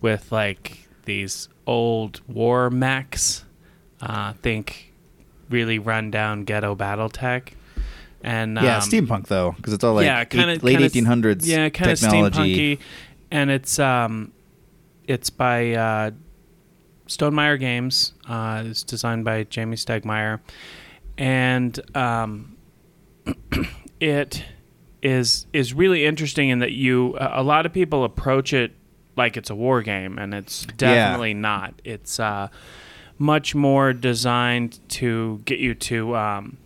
[0.00, 3.44] with like these old war mechs.
[4.00, 4.92] Uh, think
[5.50, 7.56] really run down ghetto battle tech.
[8.22, 11.68] And yeah, um, steampunk though, because it's all like yeah, kind of late 1800s Yeah,
[11.70, 12.78] kind of steampunky,
[13.32, 14.30] and it's um,
[15.08, 16.10] it's by uh,
[17.06, 18.12] Stonemaier Games.
[18.28, 20.40] Uh, it's designed by Jamey Stegmaier,
[21.18, 22.56] and um,
[24.00, 24.44] it
[25.02, 28.72] is is really interesting in that you a a lot of people approach it
[29.16, 31.74] like it's a war game, and it's definitely not.
[31.84, 32.48] It's uh,
[33.18, 36.58] much more designed to get you to um,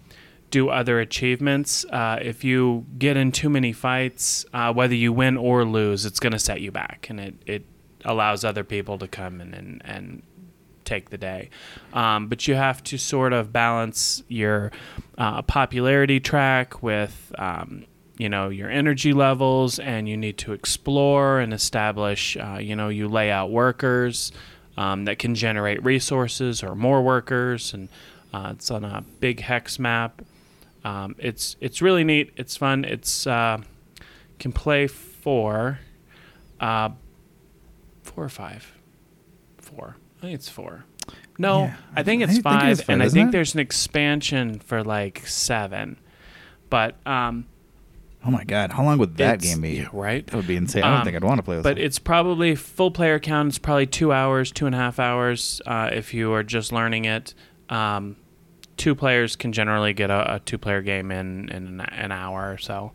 [0.51, 1.85] do other achievements.
[1.87, 6.21] Uh, if you get in too many fights, uh, whether you win or lose, it's
[6.21, 7.67] going to set you back, and it, it
[8.05, 10.23] allows other people to come in and, and
[10.89, 11.51] take the day.
[11.93, 14.73] Um, but you have to sort of balance your
[15.17, 17.33] uh, popularity track with.
[17.39, 17.85] Um,
[18.19, 22.89] you know your energy levels and you need to explore and establish uh, you know
[22.89, 24.33] you lay out workers
[24.77, 27.89] um, that can generate resources or more workers and
[28.35, 30.21] uh, it's on a big hex map
[30.85, 33.59] um, it's it's really neat it's fun it's uh,
[34.39, 35.79] can play four
[36.61, 36.91] uh,
[38.03, 38.73] four or five
[39.59, 40.85] four i think it's four
[41.39, 43.33] no Yeah, i think I it's think it five and i think it?
[43.33, 45.99] there's an expansion for like seven
[46.71, 47.47] but um
[48.25, 49.75] Oh my god, how long would that game be?
[49.77, 50.83] yeah, right That would be insane.
[50.83, 51.85] I don't Um, think I'd want to play with but it.
[51.85, 55.91] it's probably full player count is probably two hours two and a half hours uh,
[55.93, 57.33] if you are just learning it
[57.71, 58.17] um,
[58.77, 62.59] two players can generally get a, a two-player game in in an, an hour or
[62.59, 62.91] so.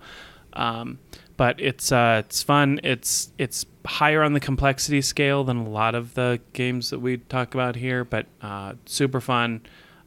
[0.53, 0.99] Um,
[1.37, 2.79] but it's uh, it's fun.
[2.83, 7.17] It's it's higher on the complexity scale than a lot of the games that we
[7.17, 9.61] talk about here, but uh, super fun.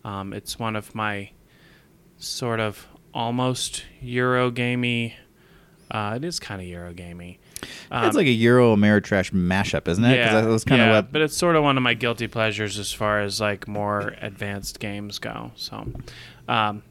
[0.04, 1.30] Um, it's one of my
[2.18, 5.14] sort of almost Euro gamey.
[5.90, 7.38] Uh, it is kind of Euro gamey.
[7.92, 10.24] it's like a Euro Ameritrash mashup, isn't it?
[10.24, 11.12] 'Cause that was kind of Um, yeah, what.
[11.12, 14.80] but it's sort of one of my guilty pleasures as far as like more advanced
[14.80, 15.52] games go.
[15.54, 15.86] So,
[16.48, 16.82] um,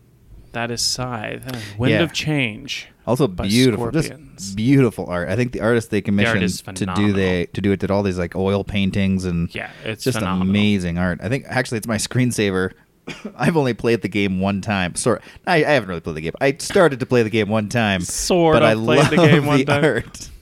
[0.54, 2.02] that is Scythe, Wind Yeah.
[2.04, 2.88] of Change.
[3.07, 4.43] Also beautiful, Scorpions.
[4.45, 5.29] just beautiful art.
[5.29, 8.01] I think the artist they commissioned is to do they to do it did all
[8.03, 10.49] these like oil paintings and Yeah, it's just phenomenal.
[10.49, 11.19] amazing art.
[11.21, 12.71] I think actually it's my screensaver.
[13.37, 14.95] I've only played the game one time.
[14.95, 16.33] Sorry, I, I haven't really played the game.
[16.41, 19.15] I started to play the game one time, Sort but of I played love the
[19.17, 19.83] game one the time.
[19.85, 20.29] art.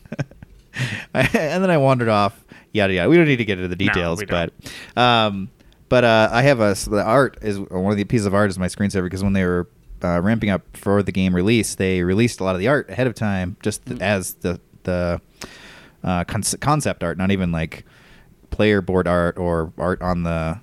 [1.14, 2.40] And then I wandered off.
[2.72, 3.10] Yada yada.
[3.10, 4.52] We don't need to get into the details, we but
[4.98, 5.50] um,
[5.90, 8.50] but uh, I have a so the art is one of the pieces of art
[8.50, 9.68] is my screensaver because when they were
[10.04, 13.08] uh, ramping up for the game release, they released a lot of the art ahead
[13.08, 14.02] of time, just Mm.
[14.02, 15.22] as the the
[16.04, 17.86] uh, con- concept art, not even like
[18.52, 20.60] player board art or art on the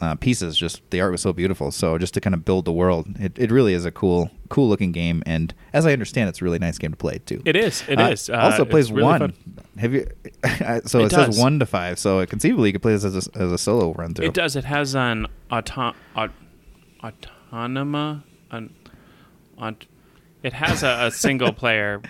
[0.00, 0.56] uh, pieces.
[0.56, 1.70] Just the art was so beautiful.
[1.70, 4.68] So just to kind of build the world, it, it really is a cool cool
[4.68, 5.22] looking game.
[5.26, 7.42] And as I understand, it's a really nice game to play too.
[7.44, 7.82] It is.
[7.88, 8.30] It Uh, is.
[8.30, 9.18] Uh, also plays really one.
[9.20, 9.34] fun.
[9.78, 10.06] Have you?
[10.86, 11.98] so it, It says one to five.
[11.98, 14.26] So conceivably, you could play this as a, as a solo run through.
[14.26, 14.56] It does.
[14.56, 16.30] It has an auto, aut,
[17.02, 18.22] autonoma.
[18.50, 18.72] An,
[19.60, 19.86] aut,
[20.42, 22.00] it has a, a single player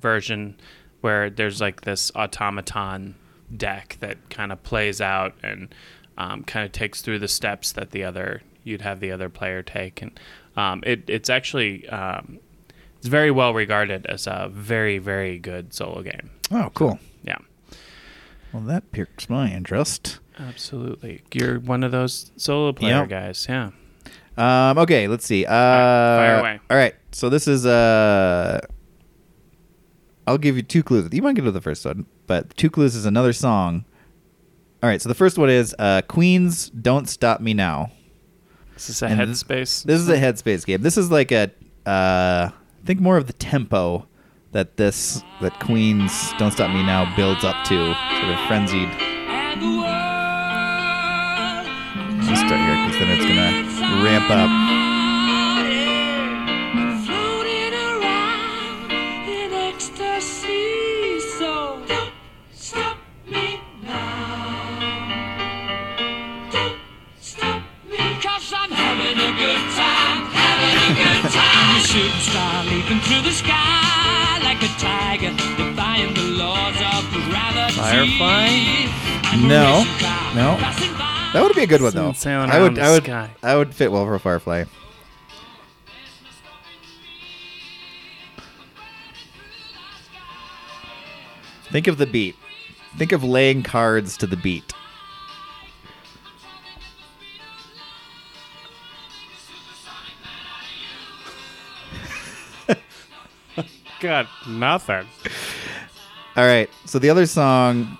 [0.00, 0.56] version
[1.00, 3.14] where there's like this automaton
[3.56, 5.74] deck that kind of plays out and
[6.18, 9.62] um, kind of takes through the steps that the other you'd have the other player
[9.62, 10.18] take, and
[10.56, 12.38] um, it, it's actually um,
[12.98, 16.30] it's very well regarded as a very very good solo game.
[16.50, 16.98] Oh, cool.
[17.22, 17.36] Yeah.
[18.52, 20.18] Well, that piques my interest.
[20.38, 21.22] Absolutely.
[21.32, 23.08] You're one of those solo player Yep.
[23.08, 23.46] guys.
[23.48, 23.70] Yeah.
[24.36, 25.46] Um, okay, let's see.
[25.46, 26.60] Uh, fire away.
[26.70, 28.60] All right, so this is uh,
[30.26, 31.08] I'll give you two clues.
[31.12, 33.84] You might get to the first one, but two clues is another song.
[34.82, 37.90] All right, so the first one is uh, Queen's "Don't Stop Me Now."
[38.74, 39.84] This Is this a And headspace?
[39.84, 40.82] This is a headspace game.
[40.82, 41.50] This is like a,
[41.86, 42.50] uh,
[42.84, 44.06] think more of the tempo
[44.52, 48.90] that this that Queen's "Don't Stop Me Now" builds up to, sort of frenzied.
[48.90, 49.86] And the world
[52.28, 54.50] Let's start here because then it's gonna ramp up.
[57.06, 58.90] floating around
[59.28, 61.20] in ecstasy.
[61.38, 62.12] So don't
[62.52, 62.96] stop
[63.26, 64.78] me now.
[66.50, 66.78] Don't
[67.20, 71.76] stop me, cause I'm having a good time, having a good time.
[71.76, 77.78] A shooting star leaping through the sky like a tiger, defying the laws of gravity.
[77.78, 78.48] Firefly?
[79.36, 79.84] No.
[80.34, 80.95] No.
[81.36, 81.42] Passing by.
[81.42, 82.12] That would be a good one though.
[82.12, 83.30] Someone sailing I would, around I would, sky.
[83.42, 84.64] I would fit well for a Firefly.
[91.70, 92.36] Think of the beat.
[92.96, 94.72] Think of laying cards to the beat.
[104.00, 105.06] Got nothing.
[106.36, 106.70] All right.
[106.86, 107.98] So the other song,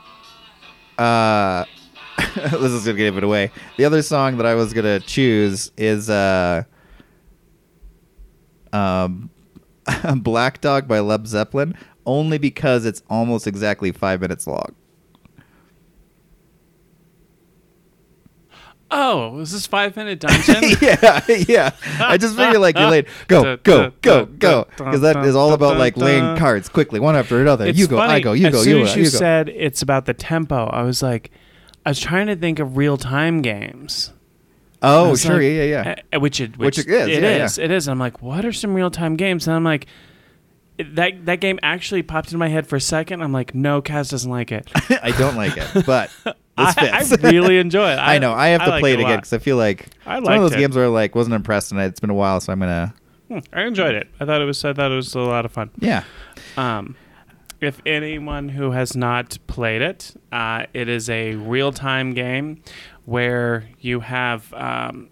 [0.96, 1.64] uh,
[2.35, 3.50] this is gonna give it away.
[3.76, 6.64] The other song that I was gonna choose is uh,
[8.72, 9.31] um,
[10.16, 14.74] Black Dog by Led Zeppelin, only because it's almost exactly five minutes long.
[18.88, 20.76] Oh, is this five minute dungeon?
[20.81, 21.70] yeah, yeah.
[21.98, 23.09] I just figure like you're late.
[23.26, 27.40] Go, go, go, go, because that is all about like laying cards quickly, one after
[27.40, 27.66] another.
[27.66, 28.20] It's you go, I funny.
[28.22, 28.94] go, you as go, soon you as go.
[28.94, 29.18] you you go.
[29.18, 31.33] said it's about the tempo, I was like,
[31.87, 34.12] I was trying to think of real time games.
[34.83, 35.94] I Oh, sure, like- yeah, yeah, yeah.
[36.16, 37.64] uh, which it Which which, it is, It yeah, is, yeah.
[37.64, 37.87] It is.
[37.88, 39.46] And I'm like, what are some real time games?
[39.46, 39.87] And I'm like,
[40.79, 43.22] that that game actually popped into my head for a second.
[43.22, 44.68] I'm like, no, Kaz doesn't like it.
[45.03, 47.96] I don't like it, but this I, I really enjoy it.
[47.96, 48.33] I know.
[48.35, 50.42] I have to like play it again because I feel like I it's one of
[50.42, 50.59] those it.
[50.59, 52.92] games where I like wasn't impressed, and it's been a while, so I'm gonna.
[53.29, 54.09] Hmm, I enjoyed it.
[54.20, 54.62] I thought it was.
[54.66, 55.70] I thought it was a lot of fun.
[55.79, 56.05] Yeah.
[56.59, 56.94] Um,
[57.61, 62.62] if anyone who has not played it, uh, it is a real time game
[63.05, 65.09] where you have um,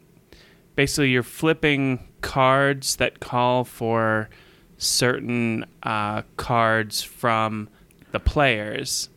[0.76, 4.28] basically you're flipping cards that call for
[4.76, 7.68] certain uh, cards from
[8.12, 9.09] the players,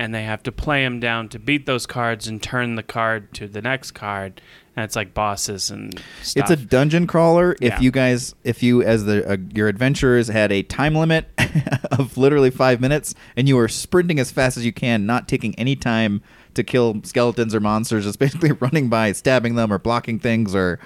[0.00, 3.34] and they have to play them down to beat those cards and turn the card
[3.34, 4.40] to the next card.
[4.74, 6.50] And it's like bosses and stuff.
[6.50, 7.54] It's a dungeon crawler.
[7.60, 11.26] If you guys, if you as the uh, your adventurers had a time limit
[11.92, 15.54] of literally five minutes, and you were sprinting as fast as you can, not taking
[15.56, 16.22] any time
[16.54, 20.80] to kill skeletons or monsters, just basically running by, stabbing them, or blocking things, or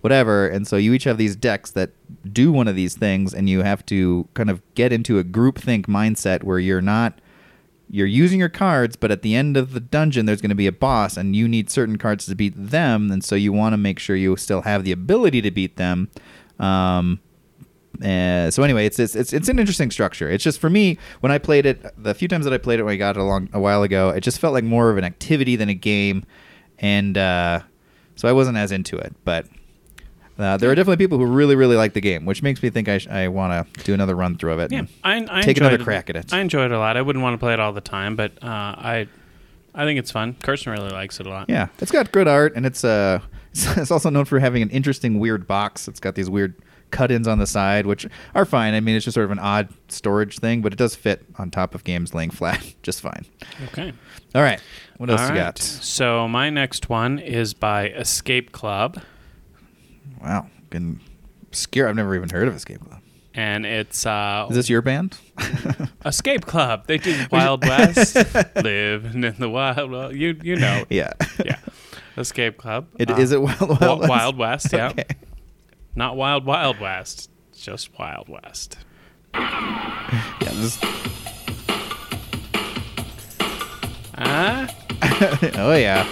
[0.00, 0.46] whatever.
[0.46, 1.90] And so you each have these decks that
[2.32, 5.86] do one of these things, and you have to kind of get into a groupthink
[5.86, 7.20] mindset where you're not
[7.90, 10.66] you're using your cards, but at the end of the dungeon, there's going to be
[10.66, 13.76] a boss, and you need certain cards to beat them, and so you want to
[13.76, 16.08] make sure you still have the ability to beat them.
[16.58, 17.20] Um,
[18.02, 20.30] uh, so anyway, it's, it's it's it's an interesting structure.
[20.30, 22.84] It's just for me when I played it, the few times that I played it
[22.84, 24.96] when I got it a long a while ago, it just felt like more of
[24.96, 26.24] an activity than a game,
[26.78, 27.60] and uh,
[28.14, 29.14] so I wasn't as into it.
[29.24, 29.46] But
[30.44, 32.88] uh, there are definitely people who really really like the game, which makes me think
[32.88, 34.72] I sh- I want to do another run through of it.
[34.72, 36.32] Yeah, I, I take another enjoyed crack at it.
[36.32, 36.96] I enjoyed it a lot.
[36.96, 39.08] I wouldn't want to play it all the time, but uh, I,
[39.74, 40.36] I think it's fun.
[40.42, 41.48] Kirsten really likes it a lot.
[41.48, 43.20] Yeah, it's got good art, and it's uh,
[43.52, 45.88] it's also known for having an interesting, weird box.
[45.88, 46.54] It's got these weird
[46.90, 48.74] cut-ins on the side, which are fine.
[48.74, 51.50] I mean, it's just sort of an odd storage thing, but it does fit on
[51.50, 53.24] top of games laying flat just fine.
[53.66, 53.92] Okay.
[54.34, 54.60] All right,
[54.96, 55.54] what else All you right.
[55.54, 55.58] got?
[55.58, 59.00] So my next one is by Escape Club,
[60.22, 60.46] Wow,
[61.52, 61.88] scare.
[61.88, 63.00] I've never even heard of Escape Club.
[63.34, 65.16] and it's uh, Is this your band?
[66.04, 66.86] Escape Club.
[66.86, 68.14] They do Wild West,
[68.56, 69.90] living in the wild.
[69.90, 71.12] Well, you you know, yeah.
[71.44, 71.58] yeah.
[72.16, 72.88] Escape Club.
[72.98, 74.10] It, Uh, is it Wild Wild West?
[74.10, 74.88] Wild West, yeah.
[74.90, 75.04] Okay.
[75.94, 77.30] Not Wild Wild West.
[77.56, 78.76] Just Wild West.
[79.34, 80.28] Yeah.
[80.40, 80.78] This,
[84.22, 84.68] Ah,
[85.56, 86.06] oh yeah.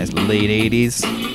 [0.00, 1.29] Nice late '80s.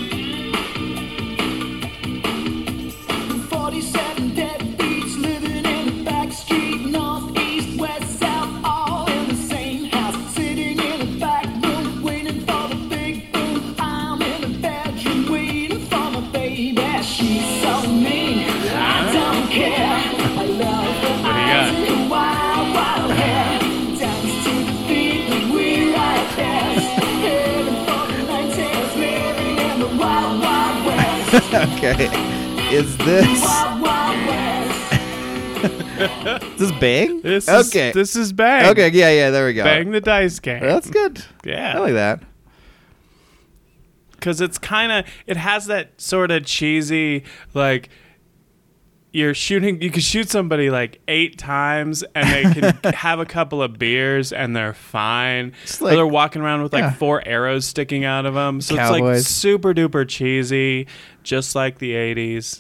[31.93, 32.75] Okay.
[32.75, 34.93] Is this Wild, wild west.
[36.53, 37.21] is this Bang?
[37.21, 37.91] this is okay.
[37.91, 38.65] this is Bang.
[38.71, 38.89] okay.
[38.89, 39.09] Yeah.
[39.11, 39.29] Yeah.
[39.31, 39.63] There we go.
[39.63, 40.61] Bang the dice game.
[40.61, 41.23] That's good.
[41.43, 41.75] Yeah.
[41.75, 42.23] I like that.
[44.11, 47.89] because it's kind of it has that sort of cheesy like
[49.15, 53.61] you're shooting you can shoot somebody like eight times and they can have a couple
[53.61, 55.53] of beers and they're fine.
[55.63, 56.93] It's Or they're walking around with like yeah.
[56.93, 60.87] four arrows sticking out of them so it's like super duper cheesy
[61.23, 62.59] just like the 80s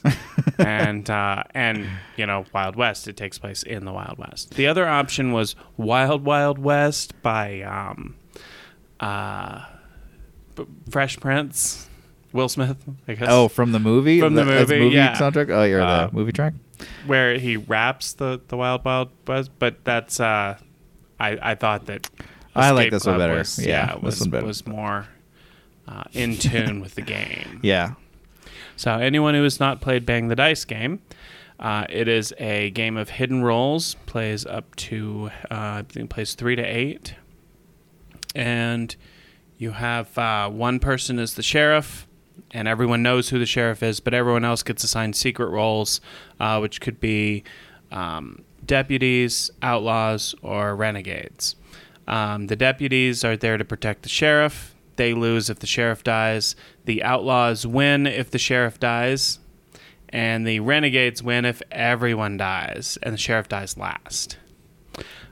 [0.65, 3.07] and uh, and you know wild west.
[3.07, 4.55] It takes place in the wild west.
[4.55, 8.15] The other option was wild wild west by um
[8.99, 9.65] uh
[10.89, 11.89] Fresh Prince,
[12.35, 13.27] Will Smith, I guess.
[13.31, 14.19] Oh, from the movie?
[14.19, 15.17] From the That's movie, yeah.
[15.17, 15.49] soundtrack?
[15.49, 16.53] Oh, you're Uh, the movie track?
[17.07, 20.57] where he raps the the Wild Wild West, but that's uh,
[21.19, 22.09] I I thought that
[22.55, 23.37] I like Escape this one Club better.
[23.39, 24.45] Was, Yeah, this was one better.
[24.45, 25.07] was more
[25.87, 27.59] uh, in tune with the game.
[27.63, 27.93] Yeah.
[28.75, 30.99] So anyone who has not played Bang the Dice game,
[31.61, 33.95] uh, it is a game of hidden roles.
[34.05, 37.15] Plays up to uh, I think plays three to eight,
[38.35, 38.93] and
[39.57, 42.05] you have uh, one person is the sheriff,
[42.51, 46.01] and everyone knows who the sheriff is, but everyone else gets assigned secret roles,
[46.39, 47.43] uh, which could be
[47.91, 51.55] um, deputies, outlaws, or renegades.
[52.07, 54.75] Um, the deputies are there to protect the sheriff.
[54.95, 56.55] They lose if the sheriff dies.
[56.85, 59.39] The outlaws win if the sheriff dies.
[60.09, 64.37] And the renegades win if everyone dies and the sheriff dies last.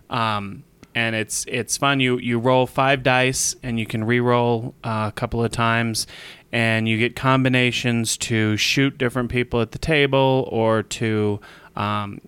[0.09, 0.63] Um,
[0.95, 1.99] and it's it's fun.
[1.99, 6.05] You you roll five dice and you can re-roll uh, a couple of times,
[6.53, 11.39] and you get combinations to shoot different people at the table or to
[11.75, 12.21] um,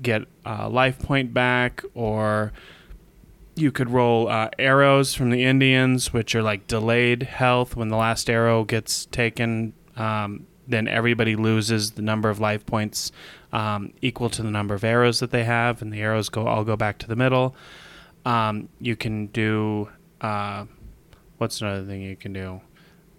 [0.00, 2.50] get a life point back or
[3.54, 7.76] you could roll uh, arrows from the Indians, which are like delayed health.
[7.76, 13.12] When the last arrow gets taken, um, then everybody loses the number of life points
[13.52, 16.64] um, equal to the number of arrows that they have, and the arrows go all
[16.64, 17.54] go back to the middle.
[18.24, 19.90] Um, you can do
[20.22, 20.64] uh,
[21.36, 22.62] what's another thing you can do?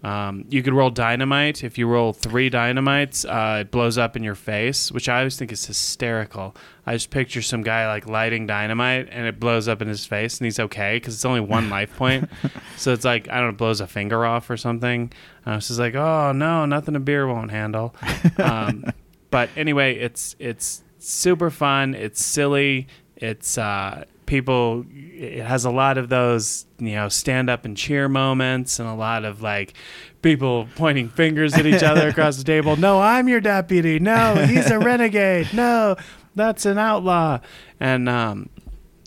[0.04, 1.64] Um, you could roll dynamite.
[1.64, 5.38] If you roll three dynamites, uh, it blows up in your face, which I always
[5.38, 6.54] think is hysterical.
[6.84, 10.38] I just picture some guy like lighting dynamite and it blows up in his face
[10.38, 12.28] and he's okay because it's only one life point.
[12.76, 15.10] So it's like, I don't know, blows a finger off or something.
[15.46, 17.94] I was just like, oh no, nothing a beer won't handle.
[18.36, 18.84] Um,
[19.30, 21.94] but anyway, it's it's super fun.
[21.94, 22.88] It's silly.
[23.16, 24.84] It's uh, people.
[24.90, 28.94] It has a lot of those you know stand up and cheer moments, and a
[28.94, 29.74] lot of like
[30.22, 32.76] people pointing fingers at each other across the table.
[32.76, 33.98] No, I'm your deputy.
[33.98, 35.48] No, he's a renegade.
[35.52, 35.96] No,
[36.34, 37.40] that's an outlaw.
[37.80, 38.48] And um,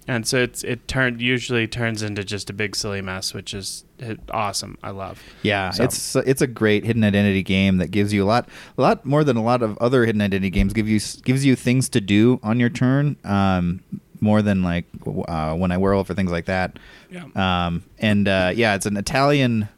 [0.08, 3.84] and so it's it turned usually turns into just a big silly mess, which is
[4.02, 4.78] uh, awesome.
[4.84, 5.22] I love.
[5.42, 8.48] Yeah, So- it's it's a great hidden identity game that gives you a lot,
[8.78, 10.72] a lot more than a lot of other hidden identity games.
[10.74, 13.82] Give you gives you things to do on your turn, um,
[14.22, 16.78] more than like uh, One Night Werewolf or things like that.
[17.10, 17.26] Yeah.
[17.36, 19.70] Um, and uh, yeah, it's an Italian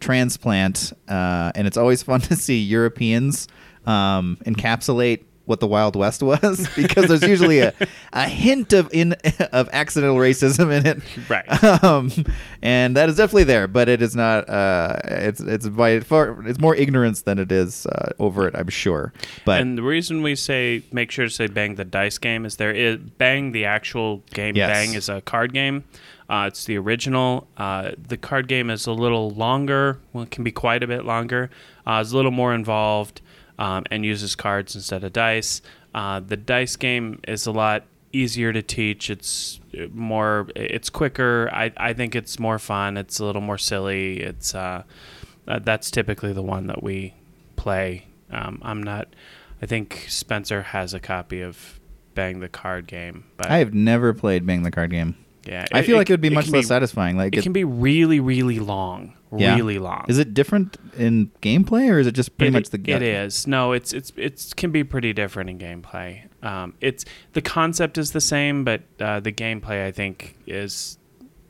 [0.00, 3.48] transplant, uh, and it's always fun to see Europeans
[3.86, 7.72] um, encapsulate what the Wild West was because there's usually a,
[8.12, 9.12] a hint of in
[9.52, 11.46] of accidental racism in it, Right.
[11.82, 12.10] Um,
[12.62, 14.48] and that is definitely there, but it is not.
[14.48, 19.12] Uh, it's it's by far it's more ignorance than it is uh, overt, I'm sure.
[19.44, 22.56] But and the reason we say make sure to say bang the dice game is
[22.56, 24.70] there is bang the actual game Yes.
[24.70, 25.84] bang is a card game
[26.28, 30.42] uh, it's the original uh, the card game is a little longer well it can
[30.44, 31.50] be quite a bit longer
[31.86, 33.20] uh, it's a little more involved
[33.58, 35.62] um, and uses cards instead of dice
[35.94, 39.60] uh, the dice game is a lot easier to teach it's
[39.92, 44.54] more it's quicker I, I think it's more fun it's a little more silly it's
[44.54, 44.84] uh,
[45.48, 47.14] uh, that's typically the one that we
[47.56, 48.06] play.
[48.30, 49.08] Um, I'm not.
[49.62, 51.80] I think Spencer has a copy of
[52.14, 55.16] Bang the Card Game, but I have never played Bang the Card Game.
[55.46, 57.16] Yeah, I feel like it would be much less satisfying.
[57.16, 59.14] Like It can be really, really long.
[59.36, 59.56] Yeah.
[59.56, 60.04] Really long.
[60.08, 62.80] Is it different in gameplay, or is it just pretty It- much the?
[62.90, 63.46] It is.
[63.46, 66.22] No, it's it's it can be pretty different in gameplay.
[66.44, 70.96] Um, it's the concept is the same, but uh, the gameplay I think is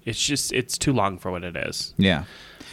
[0.04, 1.94] it's just it's too long for what it is.
[1.98, 2.24] Yeah.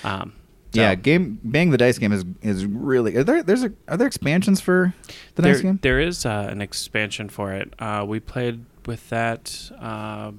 [0.05, 0.33] Um,
[0.71, 3.15] Yeah, game Bang the Dice Game is is really.
[3.17, 4.93] Are there there's a are there expansions for
[5.35, 5.79] the there, dice game?
[5.81, 7.73] There is uh, an expansion for it.
[7.77, 10.31] Uh, we played with that uh,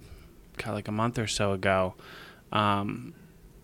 [0.56, 1.94] God, like a month or so ago,
[2.52, 3.14] um,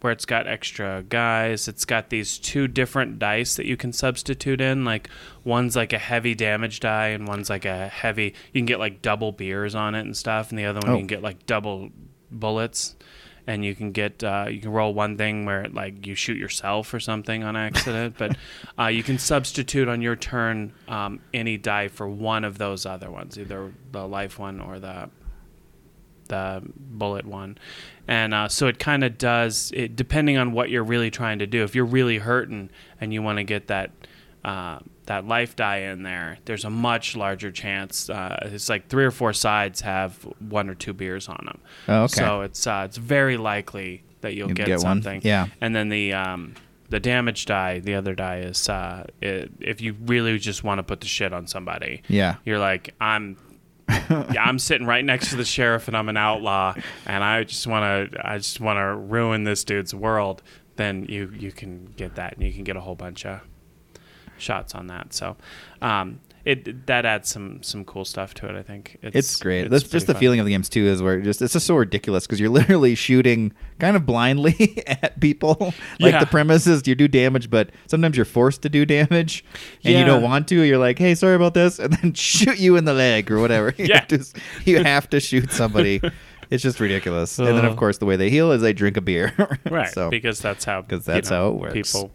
[0.00, 1.68] where it's got extra guys.
[1.68, 4.84] It's got these two different dice that you can substitute in.
[4.84, 5.10] Like
[5.44, 8.34] one's like a heavy damage die, and one's like a heavy.
[8.52, 10.94] You can get like double beers on it and stuff, and the other one Oh.
[10.94, 11.90] you can get like double
[12.30, 12.96] bullets.
[13.46, 16.92] And you can get uh, you can roll one thing where like you shoot yourself
[16.94, 18.36] or something on accident, but
[18.78, 23.10] uh, you can substitute on your turn um, any die for one of those other
[23.10, 25.10] ones, either the life one or the
[26.30, 27.58] the bullet one.
[28.08, 31.46] And uh, so it kind of does it depending on what you're really trying to
[31.46, 31.62] do.
[31.62, 32.70] If you're really hurting
[33.00, 33.90] and you want to get that
[34.42, 38.08] uh, that life die in there, there's a much larger chance.
[38.08, 40.14] Uh, it's like three or four sides have
[40.48, 41.60] one or two beers on them.
[41.86, 42.14] Oh, okay.
[42.14, 44.80] So it's uh, it's very likely that you'll You'd get, get one.
[44.80, 45.20] something.
[45.22, 45.48] Yeah.
[45.60, 46.54] And then the um,
[46.88, 50.82] the damage die, the other die is uh, it, if you really just want to
[50.82, 52.02] put the shit on somebody.
[52.08, 52.36] Yeah.
[52.44, 53.36] You're like I'm.
[54.32, 56.74] yeah, I'm sitting right next to the sheriff, and I'm an outlaw,
[57.06, 60.42] and I just want to, I just want to ruin this dude's world.
[60.76, 63.40] Then you, you can get that, and you can get a whole bunch of
[64.38, 65.12] shots on that.
[65.12, 65.36] So,
[65.82, 68.56] um, it that adds some some cool stuff to it.
[68.56, 69.62] I think It's great.
[69.66, 70.20] it's That's just the fun.
[70.20, 70.86] feeling of the games too.
[70.86, 74.82] Is where it just it's just so ridiculous because you're literally shooting kind of blindly
[74.86, 75.56] at people.
[76.00, 76.20] like Yeah.
[76.20, 79.44] the premise is you do damage, but sometimes you're forced to do damage,
[79.84, 80.60] and you don't want to.
[80.62, 83.74] You're like, hey, sorry about this, and then shoot you in the leg or whatever.
[83.76, 83.98] You Yeah.
[84.00, 84.24] have to,
[84.64, 86.00] you have to shoot somebody.
[86.50, 87.38] it's just ridiculous.
[87.38, 89.32] And then of course the way they heal is they drink a beer.
[89.70, 89.88] right?
[89.90, 91.92] so because that's how 'Cause you that's know, how it works.
[91.92, 92.10] People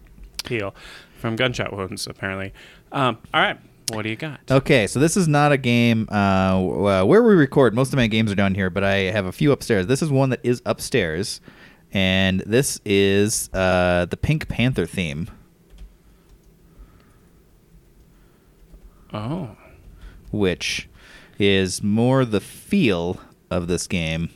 [0.48, 0.74] heal
[1.18, 2.52] from gunshot wounds, apparently.
[2.92, 3.58] Um, all right,
[3.92, 4.40] what do you got?
[4.50, 7.74] Okay, so this is not a game uh, uh, where we record.
[7.74, 9.86] Most of my games are down here, but I have a few upstairs.
[9.86, 11.40] This is one that is upstairs,
[11.92, 15.28] and this is uh, the Pink Panther theme,
[19.12, 19.56] Oh,
[20.32, 20.88] which
[21.38, 23.20] is more the feel
[23.50, 24.30] of this game.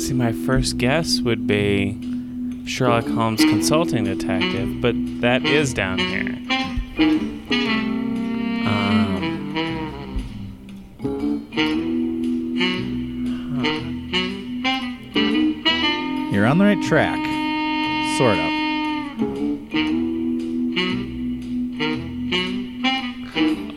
[0.00, 1.98] See, my first guess would be
[2.64, 6.36] Sherlock Holmes Consulting Detective, but that is down here.
[8.66, 9.26] Um,
[16.32, 17.18] You're on the right track,
[18.16, 18.50] sort of.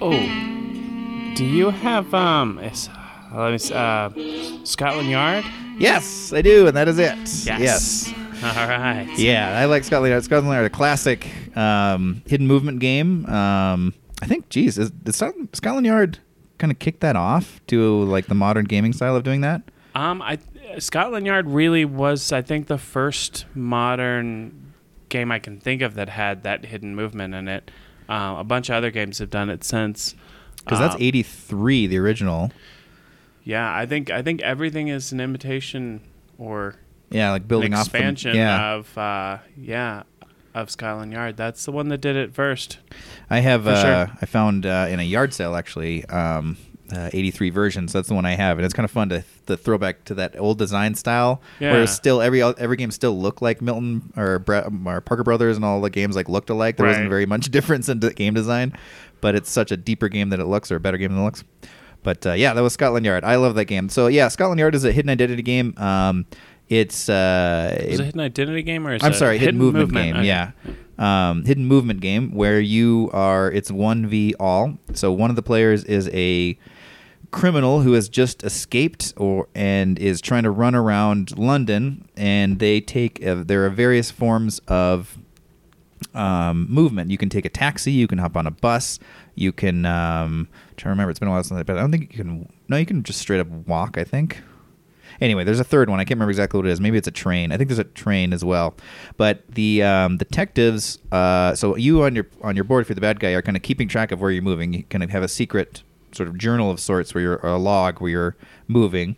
[0.01, 2.61] oh, do you have um?
[3.34, 3.76] Let me.
[3.76, 4.09] Uh,
[4.63, 5.43] Scotland Yard.
[5.84, 7.15] Yes, I do, and that is it.
[7.17, 7.45] Yes.
[7.45, 8.13] Yes.
[8.43, 9.07] All right.
[9.17, 10.23] Yeah, I like Scotland Yard.
[10.23, 11.27] Scotland Yard, a classic
[11.57, 13.25] um, hidden movement game.
[13.27, 16.19] Um, I think, geez, is, did Scotland Yard
[16.57, 19.61] kind of kick that off to like the modern gaming style of doing that?
[19.95, 20.39] Um, I
[20.79, 24.73] Scotland Yard really was, I think, the first modern
[25.09, 27.69] game I can think of that had that hidden movement in it.
[28.09, 30.15] Uh, a bunch of other games have done it since.
[30.57, 32.51] Because that's Um, '83, the original.
[33.44, 36.02] Yeah, I think I think everything is an imitation
[36.38, 36.76] or
[37.10, 40.04] Yeah, like building an off the- expansion yeah, of uh, yeah.
[40.56, 41.36] of Scotland Yard.
[41.38, 42.78] That's the one that did it first.
[43.30, 43.68] I have.
[43.68, 44.18] Uh, sure.
[44.22, 46.06] I found uh, in a yard sale actually.
[46.06, 46.58] Um,
[46.91, 47.91] uh, 83 versions.
[47.91, 50.14] That's the one I have, and it's kind of fun to, to throw back to
[50.16, 51.84] that old design style, where Yeah.
[51.84, 55.66] it's still every every game still looked like Milton or, Bre- or Parker Brothers, and
[55.66, 56.78] all the games like looked alike.
[56.78, 58.78] There wasn't very much difference in the game design,
[59.22, 61.24] but it's such a deeper game than it looks, or a better game than it
[61.26, 61.44] looks.
[62.04, 63.24] But uh, yeah, that was Scotland Yard.
[63.24, 63.89] I love that game.
[63.89, 65.74] So yeah, Scotland Yard is a hidden identity game.
[65.78, 66.26] Um,
[66.70, 70.16] it's uh, Is it a hidden identity game or is I'm sorry, hidden, movement, game.
[70.16, 70.26] Okay.
[70.26, 70.51] Yeah,
[70.97, 73.51] um, hidden movement game where you are.
[73.51, 74.78] It's one v all.
[74.93, 76.58] So one of the players is a
[77.32, 82.80] criminal who has just escaped or and is trying to run around London, and they
[82.80, 83.26] take.
[83.26, 85.18] Uh, there are various forms of
[86.14, 87.12] um, movement.
[87.12, 87.91] You can take a taxi.
[87.91, 88.99] You can hop on a bus.
[89.36, 89.86] You can.
[89.86, 90.47] Um,
[90.78, 91.11] trying to remember.
[91.11, 92.49] It's been a while since, I- but I don't think you can.
[92.67, 93.97] No, you can just straight up walk.
[93.97, 94.41] I think.
[95.21, 95.99] Anyway, there's a third one.
[95.99, 96.82] I can't remember exactly what it is.
[96.82, 97.51] Maybe it's a train.
[97.51, 98.76] I think there's a train as well.
[99.15, 100.97] But the um, detectives.
[101.11, 103.55] Uh, so you on your on your board, if you're the bad guy, are kind
[103.55, 104.74] of keeping track of where you're moving.
[104.74, 107.99] You kind of have a secret sort of journal of sorts where you're a log
[108.01, 108.36] where you're
[108.67, 109.15] moving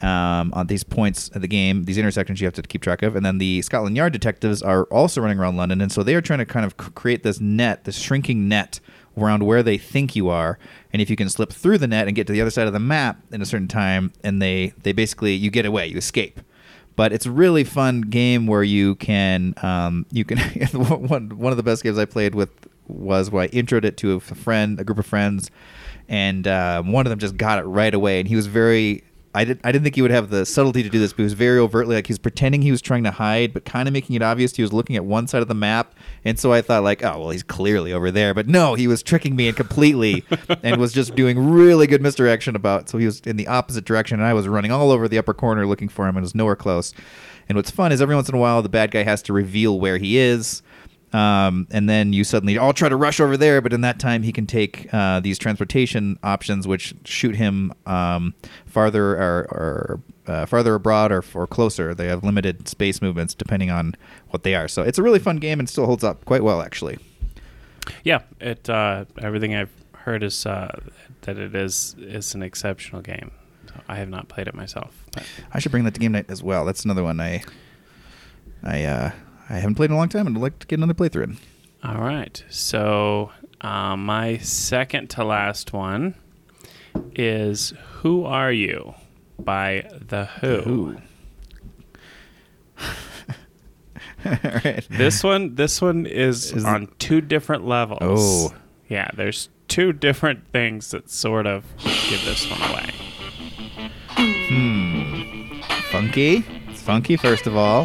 [0.00, 3.14] um, on these points of the game, these intersections you have to keep track of.
[3.16, 6.20] And then the Scotland Yard detectives are also running around London, and so they are
[6.20, 8.80] trying to kind of create this net, this shrinking net
[9.16, 10.58] around where they think you are.
[10.92, 12.72] And if you can slip through the net and get to the other side of
[12.72, 16.40] the map in a certain time, and they they basically you get away, you escape.
[16.96, 20.38] But it's a really fun game where you can um, you can
[20.72, 22.50] one one of the best games I played with
[22.88, 25.50] was where I introed it to a friend, a group of friends,
[26.08, 29.04] and uh, one of them just got it right away, and he was very.
[29.32, 29.60] I didn't.
[29.64, 31.60] I didn't think he would have the subtlety to do this, but he was very
[31.60, 34.22] overtly like he was pretending he was trying to hide, but kind of making it
[34.22, 35.94] obvious he was looking at one side of the map.
[36.24, 39.04] And so I thought like, oh well, he's clearly over there, but no, he was
[39.04, 40.24] tricking me and completely,
[40.64, 42.88] and was just doing really good misdirection about.
[42.88, 45.34] So he was in the opposite direction, and I was running all over the upper
[45.34, 46.92] corner looking for him, and was nowhere close.
[47.48, 49.78] And what's fun is every once in a while the bad guy has to reveal
[49.78, 50.62] where he is.
[51.12, 54.22] Um, and then you suddenly all try to rush over there, but in that time
[54.22, 58.34] he can take uh, these transportation options, which shoot him um,
[58.66, 61.94] farther or, or uh, farther abroad or, or closer.
[61.94, 63.96] They have limited space movements depending on
[64.28, 64.68] what they are.
[64.68, 66.98] So it's a really fun game and still holds up quite well, actually.
[68.04, 70.80] Yeah, it uh, everything I've heard is uh,
[71.22, 73.32] that it is is an exceptional game.
[73.66, 75.04] So I have not played it myself.
[75.12, 76.64] But I should bring that to game night as well.
[76.64, 77.42] That's another one I
[78.62, 79.10] I uh,
[79.50, 81.38] I haven't played in a long time and would like to get another playthrough in.
[81.84, 86.14] all right, so uh, my second to last one
[87.14, 88.94] is "Who Are You"
[89.38, 90.96] by the Who.
[94.24, 94.86] All right.
[94.90, 98.00] This one, this one is, Is- on two different levels.
[98.02, 98.54] Oh.
[98.88, 99.08] yeah.
[99.14, 102.90] There's two different things that sort of give this one away.
[104.48, 105.60] Hmm.
[105.90, 106.44] Funky.
[106.68, 107.84] It's funky, first of all.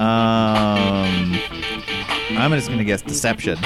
[0.00, 1.36] Um,
[2.38, 3.58] I'm just gonna guess deception.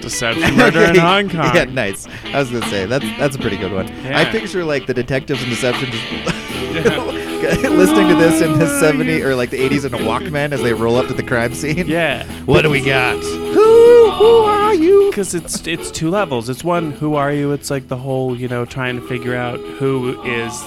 [0.00, 1.54] Deception, murder in Hong Kong.
[1.54, 2.06] yeah, nice.
[2.26, 3.88] I was gonna say that's that's a pretty good one.
[4.06, 6.10] I picture like the detectives in Deception just
[7.70, 10.72] listening to this in the 70s or like the 80s in a Walkman as they
[10.72, 11.88] roll up to the crime scene.
[11.88, 12.24] Yeah.
[12.44, 13.16] What do we got?
[13.20, 15.10] Who who are you?
[15.10, 16.48] Because it's it's two levels.
[16.48, 17.50] It's one, who are you?
[17.52, 20.62] It's like the whole, you know, trying to figure out who is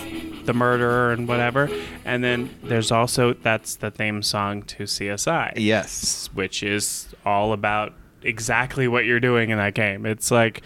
[0.46, 1.70] the murderer and whatever.
[2.06, 5.54] And then there's also that's the theme song to CSI.
[5.58, 6.30] Yes.
[6.34, 10.06] Which is all about exactly what you're doing in that game.
[10.06, 10.62] It's like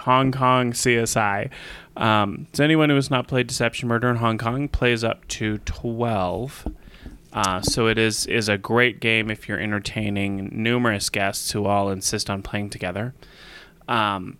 [0.00, 1.50] Hong Kong CSI.
[1.96, 5.58] Um, so anyone who has not played Deception Murder in Hong Kong plays up to
[5.58, 6.66] twelve.
[7.32, 11.90] Uh, so it is is a great game if you're entertaining numerous guests who all
[11.90, 13.14] insist on playing together.
[13.88, 14.38] Um,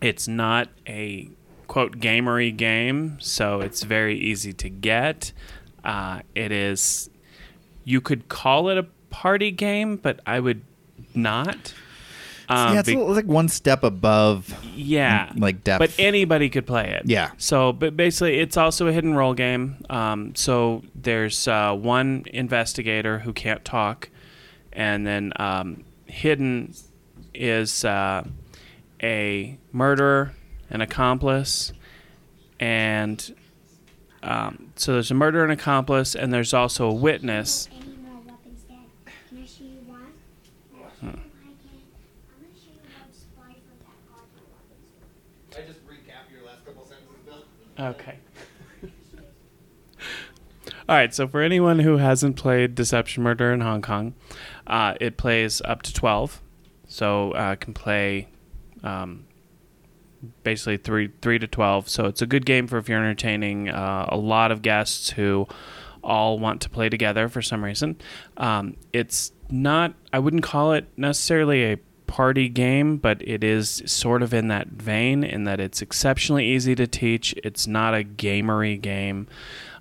[0.00, 1.30] it's not a
[1.68, 5.32] quote gamery game, so it's very easy to get.
[5.84, 7.08] Uh, it is.
[7.84, 10.62] You could call it a party game, but I would
[11.14, 11.72] not.
[12.50, 14.54] Um, yeah, it's be- like one step above.
[14.74, 15.80] yeah, like depth.
[15.80, 17.02] But anybody could play it.
[17.04, 17.30] Yeah.
[17.36, 19.84] So, but basically, it's also a hidden role game.
[19.90, 24.08] Um, so there's uh, one investigator who can't talk,
[24.72, 26.74] and then um, hidden
[27.34, 28.24] is uh,
[29.02, 30.32] a murderer,
[30.70, 31.72] an accomplice,
[32.60, 33.34] and
[34.22, 37.68] um, so there's a murder and accomplice, and there's also a witness.
[37.72, 38.76] Any more weapons, Dad?
[39.28, 40.12] Can I show you one?
[40.76, 41.08] I can.
[41.08, 41.20] I'm gonna
[42.54, 44.28] show you how to supply for that hard
[45.50, 45.56] weapons.
[45.56, 47.44] I just recap your last couple sentences,
[47.78, 48.18] Okay.
[50.88, 54.14] All right, so for anyone who hasn't played Deception Murder in Hong Kong,
[54.66, 56.40] uh, it plays up to 12.
[56.88, 58.28] So uh, can play
[58.82, 59.26] um,
[60.42, 61.88] basically 3, 3 to 12.
[61.88, 65.46] So it's a good game for if you're entertaining uh, a lot of guests who
[66.02, 67.96] all want to play together for some reason.
[68.36, 74.22] Um, it's not, I wouldn't call it necessarily a party game, but it is sort
[74.22, 77.34] of in that vein in that it's exceptionally easy to teach.
[77.44, 79.28] It's not a gamery game.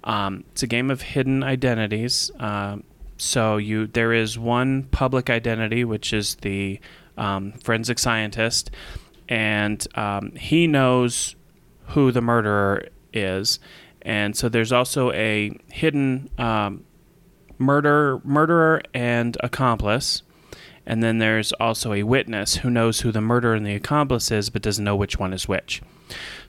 [0.04, 2.30] Um, it's a game of hidden identities.
[2.40, 2.84] Um,
[3.18, 6.80] so you there is one public identity, which is the
[7.18, 8.70] um, forensic scientist,
[9.30, 11.36] and um, he knows
[11.88, 13.60] who the murderer is.
[14.02, 16.86] And so there's also a hidden um,
[17.58, 20.24] murder murderer and accomplice.
[20.86, 24.50] And then there's also a witness who knows who the murderer and the accomplice is,
[24.50, 25.82] but doesn't know which one is which.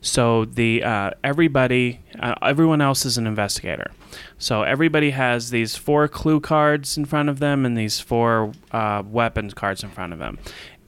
[0.01, 3.91] So the uh, everybody, uh, everyone else is an investigator.
[4.39, 9.03] So everybody has these four clue cards in front of them and these four uh,
[9.05, 10.39] weapons cards in front of them.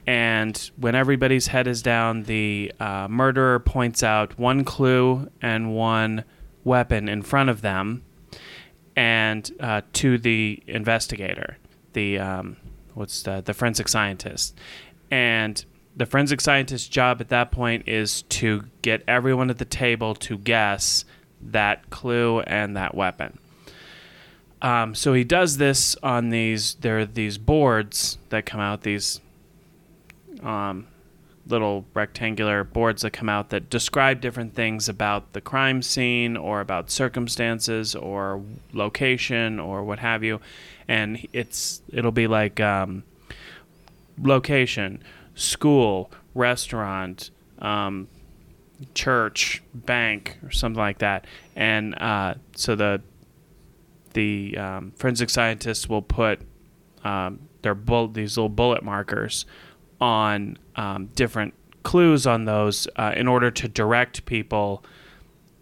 [0.07, 6.25] And when everybody's head is down, the uh, murderer points out one clue and one
[6.65, 8.03] weapon in front of them,
[8.97, 11.59] and uh, to the investigator,
[11.93, 12.57] the um,
[12.95, 14.59] what's the the forensic scientist,
[15.11, 15.65] and
[15.97, 20.39] the forensic scientist's job at that point is to get everyone at the table to
[20.39, 21.05] guess
[21.43, 23.39] that clue and that weapon.
[24.63, 26.75] Um, so he does this on these.
[26.75, 28.83] There are these boards that come out.
[28.83, 29.21] These
[30.43, 30.87] um,
[31.47, 36.61] little rectangular boards that come out that describe different things about the crime scene or
[36.61, 40.41] about circumstances or location or what have you.
[40.89, 43.05] And it's it'll be like um,
[44.23, 45.03] location,
[45.35, 48.09] school, restaurant, um,
[48.95, 51.27] church, bank, or something like that.
[51.57, 53.03] And uh, so the
[54.13, 56.41] the um, forensic scientists will put
[57.05, 59.47] um, their bull- these little bullet markers
[60.01, 64.85] on um, different clues on those uh, in order to direct people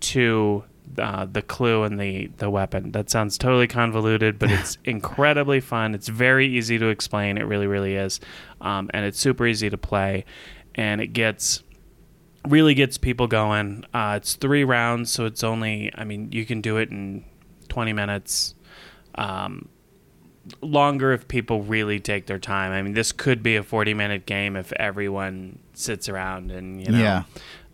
[0.01, 0.64] to
[0.97, 2.93] uh, the clue and the, the weapon.
[2.93, 5.95] That sounds totally convoluted, but it's incredibly fun.
[5.95, 7.39] It's very easy to explain.
[7.39, 8.20] It really, really is.
[8.61, 10.24] Um, and it's super easy to play.
[10.74, 11.62] And it gets
[12.47, 13.84] really gets people going.
[13.93, 17.24] Uh, it's three rounds, so it's only, I mean, you can do it in
[17.68, 18.55] 20 minutes.
[19.16, 19.68] Um,
[20.61, 22.72] longer if people really take their time.
[22.72, 26.92] I mean, this could be a 40 minute game if everyone sits around and, you
[26.92, 27.22] know, Yeah.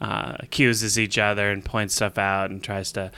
[0.01, 3.11] uh, accuses each other and points stuff out and tries to.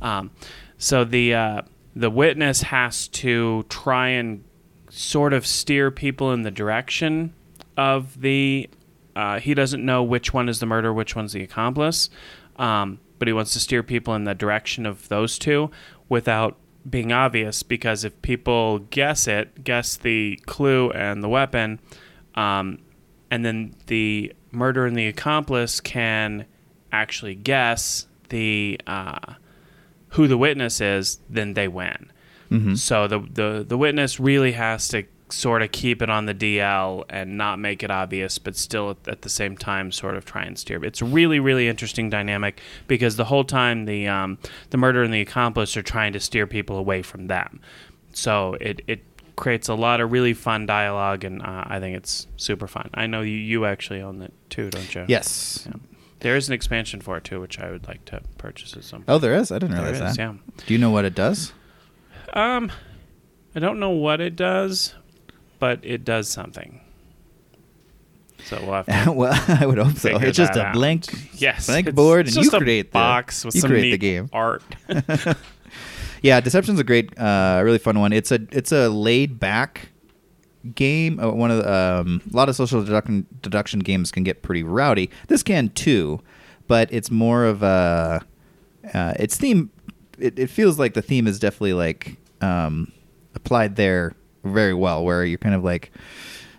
[0.00, 0.30] Um,
[0.78, 1.62] so the uh,
[1.94, 4.42] the witness has to try and
[4.90, 7.32] sort of steer people in the direction
[7.76, 8.68] of the.
[9.14, 12.08] Uh, he doesn't know which one is the murderer, which one's the accomplice,
[12.56, 15.70] um, but he wants to steer people in the direction of those two
[16.08, 16.56] without
[16.88, 17.62] being obvious.
[17.62, 21.80] Because if people guess it, guess the clue and the weapon,
[22.34, 22.78] um,
[23.30, 26.46] and then the murderer and the accomplice can
[26.90, 29.34] actually guess the uh,
[30.08, 32.10] who the witness is, then they win.
[32.76, 37.04] So the, the the witness really has to sort of keep it on the DL
[37.08, 40.58] and not make it obvious, but still at, the same time sort of try and
[40.58, 40.84] steer.
[40.84, 44.38] It's a really really interesting dynamic because the whole time the um,
[44.70, 47.60] the murderer and the accomplice are trying to steer people away from them.
[48.12, 49.04] So it it
[49.36, 52.90] creates a lot of really fun dialogue, and uh, I think it's super fun.
[52.94, 55.04] I know you you actually own it too, don't you?
[55.08, 55.66] Yes.
[55.66, 55.78] Yeah.
[56.20, 59.00] There is an expansion for it too, which I would like to purchase at some.
[59.00, 59.08] Point.
[59.08, 59.50] Oh, there is.
[59.50, 60.18] I didn't realize is, that.
[60.18, 60.34] yeah.
[60.66, 61.52] Do you know what it does?
[62.32, 62.70] Um,
[63.54, 64.94] I don't know what it does,
[65.62, 66.80] but it does something.
[68.46, 69.12] So we'll have to.
[69.16, 70.16] well, I would hope so.
[70.16, 70.74] It's just a out.
[70.74, 71.04] blank,
[71.34, 74.28] Yes, blank board, and you create the box with you some create the game.
[74.32, 74.64] art.
[76.20, 78.12] Yeah, Deception's a great, uh, really fun one.
[78.12, 79.90] It's a it's a laid back
[80.74, 81.18] game.
[81.20, 84.64] Uh, one of the, um, a lot of social deduction deduction games can get pretty
[84.64, 85.10] rowdy.
[85.28, 86.20] This can too,
[86.66, 88.24] but it's more of a
[88.94, 89.70] uh, its theme.
[90.18, 92.92] It, it feels like the theme is definitely like um,
[93.34, 95.92] applied there very well, where you're kind of like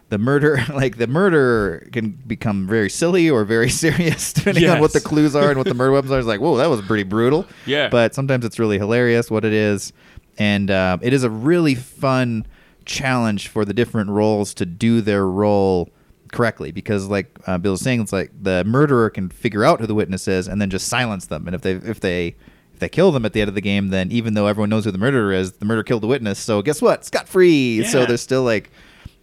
[0.09, 4.93] the murder like the murder can become very silly or very serious depending on what
[4.93, 6.19] the clues are and what the murder weapons are.
[6.19, 7.47] It's like whoa that was pretty brutal.
[7.65, 7.89] Yeah.
[7.89, 9.91] but sometimes it's really hilarious what it is.
[10.38, 12.47] And uh, it is a really fun
[12.86, 15.89] challenge for the different roles to do their role
[16.31, 19.86] correctly because like uh, bill was saying it's like the murderer can figure out who
[19.88, 21.47] the witness is and then just silence them.
[21.47, 22.36] And if they if they
[22.84, 24.91] they kill them at the end of the game then even though everyone knows who
[24.91, 26.38] the murderer is the murderer killed the witness.
[26.38, 27.05] So guess what?
[27.05, 27.84] Scot free.
[27.86, 28.69] So there's still like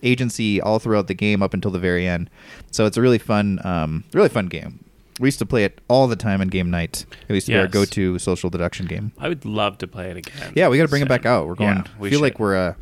[0.03, 2.31] agency all throughout the game up until the very end.
[2.71, 4.85] So it's a really fun um, really fun game.
[5.21, 7.05] We used to play it all the time in game night.
[7.29, 9.13] It used to be our go-to social deduction game.
[9.19, 10.55] I would love to play it again.
[10.57, 11.47] yeah, we got to bring it back out.
[11.47, 11.77] We're going.
[11.77, 12.75] yeah, we feel like we're uh,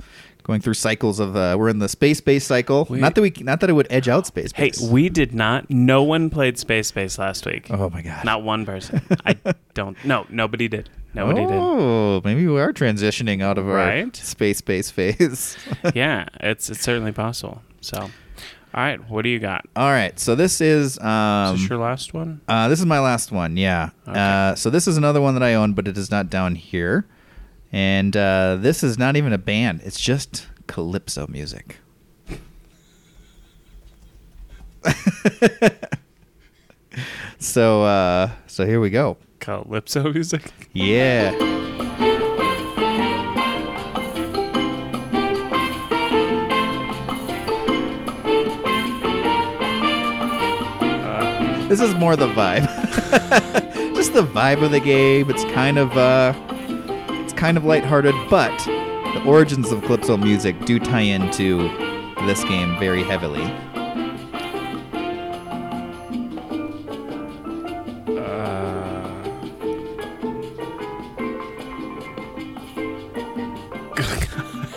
[0.49, 1.36] going through cycles of.
[1.36, 2.86] Uh, we're in the space base cycle.
[2.90, 4.80] We- not that we, not that it would edge out space base.
[4.80, 5.70] Hey, we did not.
[5.70, 7.68] No one played Space Base last week.
[7.70, 8.24] oh my god.
[8.24, 9.01] Not one person.
[9.26, 9.36] I
[9.74, 10.03] don't.
[10.05, 10.90] No, nobody did.
[11.14, 11.51] Nobody did.
[11.53, 14.16] oh, maybe we are transitioning out of our Right?
[14.16, 15.57] space base phase.
[15.94, 17.62] Yeah, it's it's certainly possible.
[17.80, 18.11] So, all
[18.74, 19.64] right, what do you got?
[19.76, 22.40] All right, so this is um, Is this your last one?
[22.49, 23.57] Uh, this is my last one.
[23.57, 23.90] Yeah.
[24.07, 24.18] Okay.
[24.18, 27.07] Uh, so this is another one that I own, but it is not down here.
[27.72, 29.82] And uh, this is not even a band.
[29.84, 31.76] It's just calypso music.
[37.38, 39.16] so uh, so here we go.
[39.40, 40.52] Calypso music.
[40.72, 41.32] Yeah.
[51.68, 52.64] This is more the vibe.
[53.94, 55.28] Just the vibe of the game.
[55.28, 56.32] It's kind of uh
[57.39, 58.57] kind of lighthearted, but
[59.14, 61.68] the origins of calypso music do tie into
[62.26, 63.45] this game very heavily.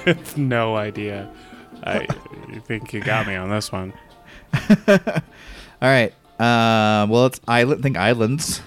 [0.06, 1.32] Have no idea.
[1.84, 2.08] I
[2.48, 3.92] you think you got me on this one.
[4.88, 4.98] All
[5.82, 6.14] right.
[6.40, 7.82] Uh, well, it's island.
[7.82, 8.62] Think islands.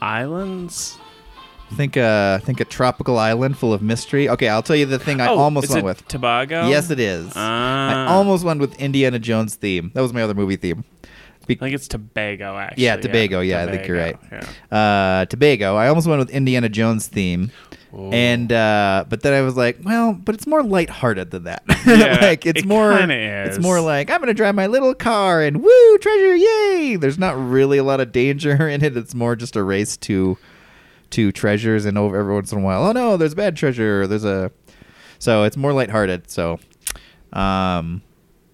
[0.00, 0.98] Islands.
[1.74, 4.28] Think uh, think a tropical island full of mystery.
[4.28, 6.06] Okay, I'll tell you the thing I oh, almost is went it with.
[6.08, 6.68] Tobago.
[6.68, 7.26] Yes, it is.
[7.34, 8.14] I Ah.
[8.14, 9.90] almost went with Indiana Jones theme.
[9.94, 10.84] That was my other movie theme.
[11.48, 12.56] Be- I think it's Tobago.
[12.56, 12.84] Actually.
[12.84, 14.16] Yeah, Tobago, yeah, I think you're right.
[14.32, 14.76] Yeah.
[14.76, 15.76] uh, Tobago.
[15.76, 17.50] I almost went with Indiana Jones theme,
[17.98, 18.10] Ooh.
[18.10, 21.62] and uh, but then I was like, well, but it's more lighthearted than that.
[21.86, 25.62] Yeah, like it's it more, it's more like I'm gonna drive my little car and
[25.62, 26.96] woo treasure, yay!
[26.96, 28.96] There's not really a lot of danger in it.
[28.96, 30.36] It's more just a race to
[31.10, 34.08] to treasures, and over every once in a while, oh no, there's a bad treasure.
[34.08, 34.50] There's a
[35.20, 36.28] so it's more lighthearted.
[36.28, 36.58] So,
[37.32, 38.02] um,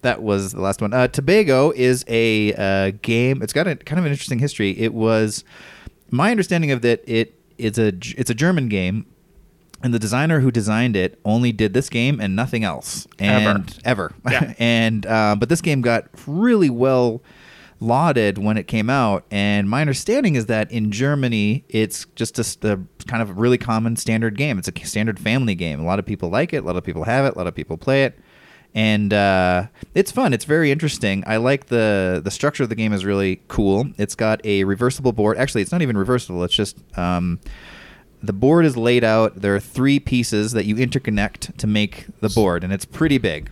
[0.03, 0.93] that was the last one.
[0.93, 3.41] Uh, Tobago is a uh, game.
[3.41, 4.77] It's got a kind of an interesting history.
[4.77, 5.43] It was
[6.11, 7.03] my understanding of that.
[7.07, 9.05] it It is a it's a German game,
[9.83, 13.05] and the designer who designed it only did this game and nothing else.
[13.19, 13.49] Ever.
[13.49, 14.13] And ever.
[14.31, 14.53] Yeah.
[14.59, 17.21] and uh, but this game got really well
[17.81, 19.25] lauded when it came out.
[19.29, 23.97] And my understanding is that in germany it's just a, a kind of really common
[23.97, 24.57] standard game.
[24.57, 25.81] It's a standard family game.
[25.81, 26.63] A lot of people like it.
[26.63, 27.35] A lot of people have it.
[27.35, 28.17] A lot of people play it.
[28.73, 30.33] And uh, it's fun.
[30.33, 31.23] It's very interesting.
[31.27, 33.85] I like the the structure of the game is really cool.
[33.97, 35.37] It's got a reversible board.
[35.37, 36.43] Actually it's not even reversible.
[36.43, 37.39] It's just um,
[38.23, 42.29] the board is laid out there are three pieces that you interconnect to make the
[42.29, 43.51] board and it's pretty big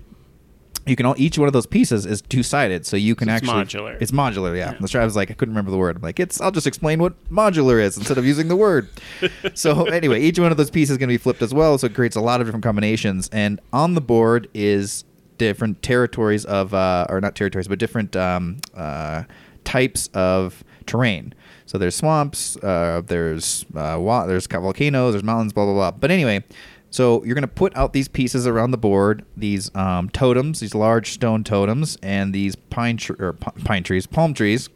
[0.86, 3.36] you can all each one of those pieces is two sided, so you can So
[3.36, 4.02] it's actually modular.
[4.02, 4.74] It's modular, yeah.
[4.80, 5.02] That's right.
[5.02, 5.96] I was like, I couldn't remember the word.
[5.96, 6.42] I'm like, it's.
[6.42, 8.90] I'll just explain what modular is instead of using the word.
[9.54, 11.86] so anyway, each one of those pieces is going to be flipped as well, so
[11.88, 13.30] it creates a lot of different combinations.
[13.32, 15.04] And on the board is
[15.38, 19.24] different territories of, uh, or not territories, but different um, uh,
[19.64, 21.34] types of terrain.
[21.72, 25.92] So there's swamps, uh, there's uh, wa- there's volcanoes, there's mountains, blah blah blah.
[25.92, 26.44] But anyway,
[26.90, 31.14] so you're gonna put out these pieces around the board, these um, totems, these large
[31.14, 34.68] stone totems, and these pine tr- or p- pine trees, palm trees,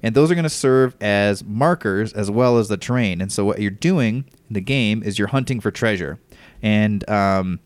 [0.00, 3.20] and those are gonna serve as markers as well as the terrain.
[3.20, 6.20] And so what you're doing in the game is you're hunting for treasure,
[6.62, 7.58] and um,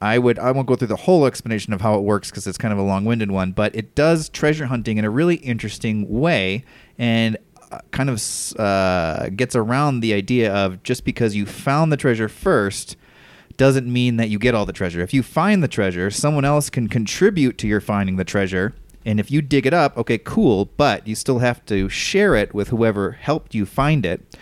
[0.00, 2.58] I would I won't go through the whole explanation of how it works because it's
[2.58, 6.64] kind of a long-winded one, but it does treasure hunting in a really interesting way
[6.98, 7.36] and
[7.90, 8.22] kind of
[8.58, 12.96] uh, gets around the idea of just because you found the treasure first
[13.56, 15.00] doesn't mean that you get all the treasure.
[15.00, 18.74] If you find the treasure, someone else can contribute to your finding the treasure.
[19.04, 22.54] And if you dig it up, okay, cool, but you still have to share it
[22.54, 24.36] with whoever helped you find it.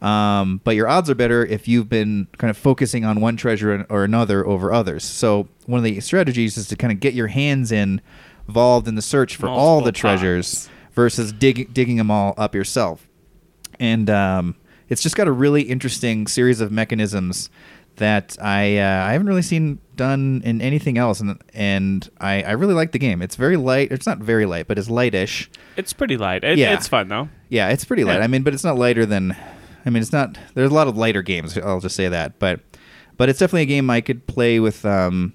[0.00, 3.84] Um, but your odds are better if you've been kind of focusing on one treasure
[3.90, 5.04] or another over others.
[5.04, 8.00] So one of the strategies is to kind of get your hands in,
[8.46, 10.77] involved in the search for all the treasures times.
[10.98, 13.08] Versus dig- digging them all up yourself.
[13.78, 14.56] And um,
[14.88, 17.50] it's just got a really interesting series of mechanisms
[17.98, 22.50] that I uh, I haven't really seen done in anything else, and and I, I
[22.52, 23.22] really like the game.
[23.22, 23.92] It's very light.
[23.92, 25.48] It's not very light, but it's lightish.
[25.76, 26.42] It's pretty light.
[26.42, 26.74] It, Yeah.
[26.74, 27.28] It's fun though.
[27.48, 28.18] Yeah, it's pretty light.
[28.18, 28.24] Yeah.
[28.24, 29.36] I mean, but it's not lighter than.
[29.86, 30.36] I mean, it's not.
[30.54, 31.56] There's a lot of lighter games.
[31.56, 32.58] I'll just say that, but
[33.16, 35.32] but it's definitely a game I could play with um,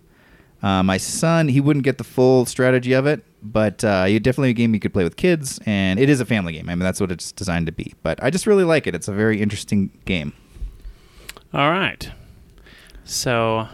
[0.62, 1.48] uh, my son.
[1.48, 4.80] He wouldn't get the full strategy of it, but uh, you definitely a game you
[4.80, 6.70] could play with kids, and it is a family game.
[6.70, 7.94] I mean, that's what it's designed to be.
[8.02, 8.96] But I just really like it.
[8.96, 10.34] It's a very interesting game.
[11.54, 12.10] All right.
[13.04, 13.68] So,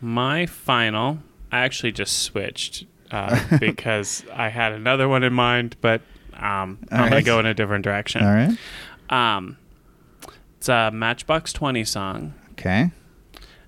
[0.00, 1.18] my final,
[1.52, 6.02] I actually just switched uh, because I had another one in mind, but
[6.34, 8.24] um, I'm going to go in a different direction.
[8.24, 8.58] All right.
[9.10, 9.56] Um,
[10.58, 12.34] it's a Matchbox 20 song.
[12.52, 12.90] Okay.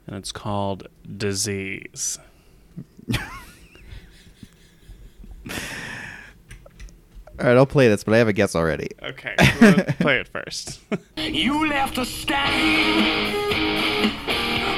[0.07, 2.19] and it's called Disease.
[7.39, 8.89] All right, I'll play this, but I have a guess already.
[9.03, 10.81] Okay, we'll play it first.
[11.17, 12.37] You left a stain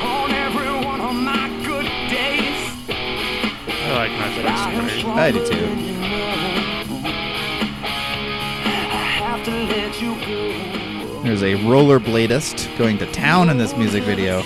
[0.03, 2.73] on every one of my good days.
[2.89, 4.29] I like my
[4.83, 5.67] first I do too.
[8.91, 11.23] I have to let you go.
[11.23, 14.41] There's a rollerbladist going to town in this music video.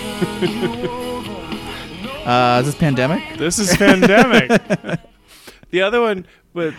[2.25, 3.37] uh, is this pandemic?
[3.37, 4.51] This is pandemic.
[5.73, 6.73] the other one was,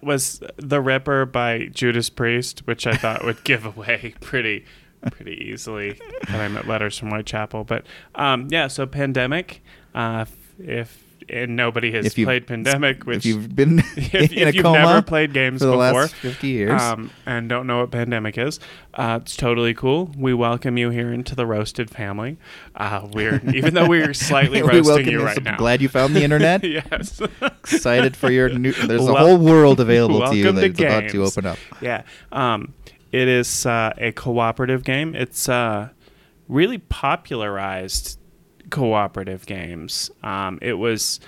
[0.00, 4.64] was the Ripper by Judas Priest, which I thought would give away pretty
[5.10, 7.64] pretty easily that I'm at Letters from Whitechapel.
[7.64, 9.62] But um, yeah, so pandemic.
[9.94, 10.26] Uh,
[10.58, 14.62] if and nobody has played pandemic, which if you've been if, in if a you've
[14.62, 17.90] coma never played games for the before, last 50 years, um, and don't know what
[17.90, 18.60] pandemic is,
[18.94, 20.10] uh, it's totally cool.
[20.16, 22.38] We welcome you here into the roasted family.
[22.74, 25.56] Uh, we're even though we're slightly we roasting you right now.
[25.56, 26.64] Glad you found the internet.
[26.64, 27.20] yes.
[27.40, 28.72] Excited for your new.
[28.72, 31.58] There's a whole world available to you that's about to open up.
[31.80, 32.02] Yeah.
[32.32, 32.74] Um,
[33.12, 35.14] it is uh, a cooperative game.
[35.16, 35.88] It's uh,
[36.48, 38.19] really popularized
[38.70, 40.10] cooperative games.
[40.22, 41.20] Um, it was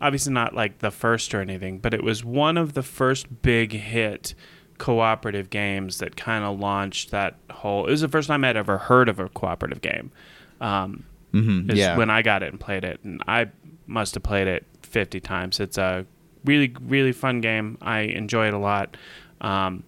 [0.00, 3.72] obviously not like the first or anything, but it was one of the first big
[3.72, 4.34] hit
[4.78, 7.86] cooperative games that kind of launched that whole.
[7.86, 10.10] It was the first time I'd ever heard of a cooperative game.
[10.60, 11.96] Um, hmm is Yeah.
[11.96, 13.48] when I got it and played it, and I
[13.86, 15.60] must have played it 50 times.
[15.60, 16.04] It's a
[16.44, 17.78] really, really fun game.
[17.80, 18.96] I enjoy it a lot.
[19.40, 19.84] Um,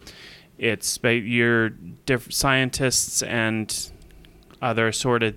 [0.58, 3.90] it's you're diff- scientists and
[4.62, 5.36] other sort of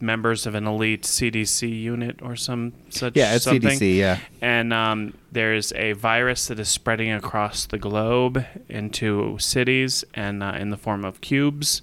[0.00, 3.96] members of an elite CDC unit or some such yeah, it's something CDC.
[3.96, 4.18] Yeah.
[4.40, 10.56] and um, there's a virus that is spreading across the globe into cities and uh,
[10.58, 11.82] in the form of cubes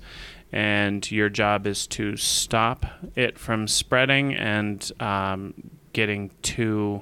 [0.51, 2.85] and your job is to stop
[3.15, 5.53] it from spreading and um,
[5.91, 7.01] getting too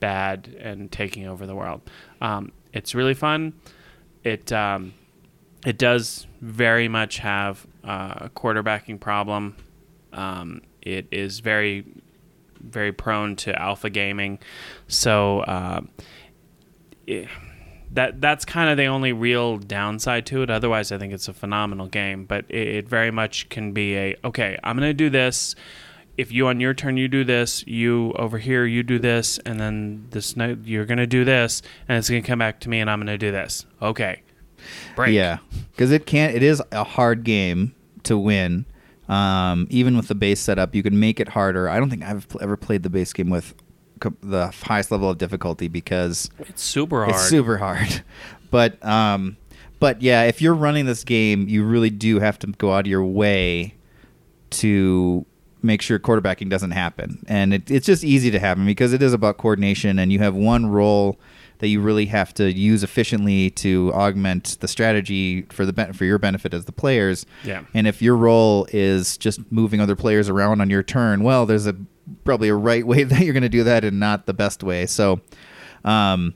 [0.00, 1.80] bad and taking over the world
[2.20, 3.52] um, it's really fun
[4.24, 4.92] it um,
[5.64, 9.56] it does very much have uh, a quarterbacking problem
[10.16, 11.84] um, it is very
[12.60, 14.38] very prone to alpha gaming.
[14.88, 15.82] So uh,
[17.06, 17.28] it-
[17.92, 20.50] that that's kind of the only real downside to it.
[20.50, 22.24] Otherwise, I think it's a phenomenal game.
[22.24, 24.58] But it, it very much can be a okay.
[24.64, 25.54] I'm gonna do this.
[26.18, 29.60] If you on your turn you do this, you over here you do this, and
[29.60, 32.90] then this night you're gonna do this, and it's gonna come back to me, and
[32.90, 33.66] I'm gonna do this.
[33.80, 34.22] Okay,
[34.96, 35.14] break.
[35.14, 35.38] Yeah,
[35.70, 36.34] because it can't.
[36.34, 38.66] It is a hard game to win.
[39.08, 41.68] Um, even with the base setup, you can make it harder.
[41.68, 43.54] I don't think I've pl- ever played the base game with
[44.00, 47.10] co- the highest level of difficulty because it's super hard.
[47.14, 48.02] it's super hard.
[48.50, 49.36] But um,
[49.80, 52.86] but yeah, if you're running this game, you really do have to go out of
[52.86, 53.74] your way
[54.50, 55.26] to
[55.62, 57.24] make sure quarterbacking doesn't happen.
[57.26, 60.34] And it, it's just easy to happen because it is about coordination, and you have
[60.36, 61.18] one role
[61.58, 66.04] that you really have to use efficiently to augment the strategy for the ben- for
[66.04, 67.26] your benefit as the players.
[67.44, 67.64] Yeah.
[67.74, 71.66] And if your role is just moving other players around on your turn, well, there's
[71.66, 71.76] a
[72.24, 74.86] probably a right way that you're going to do that and not the best way.
[74.86, 75.20] So,
[75.84, 76.34] um,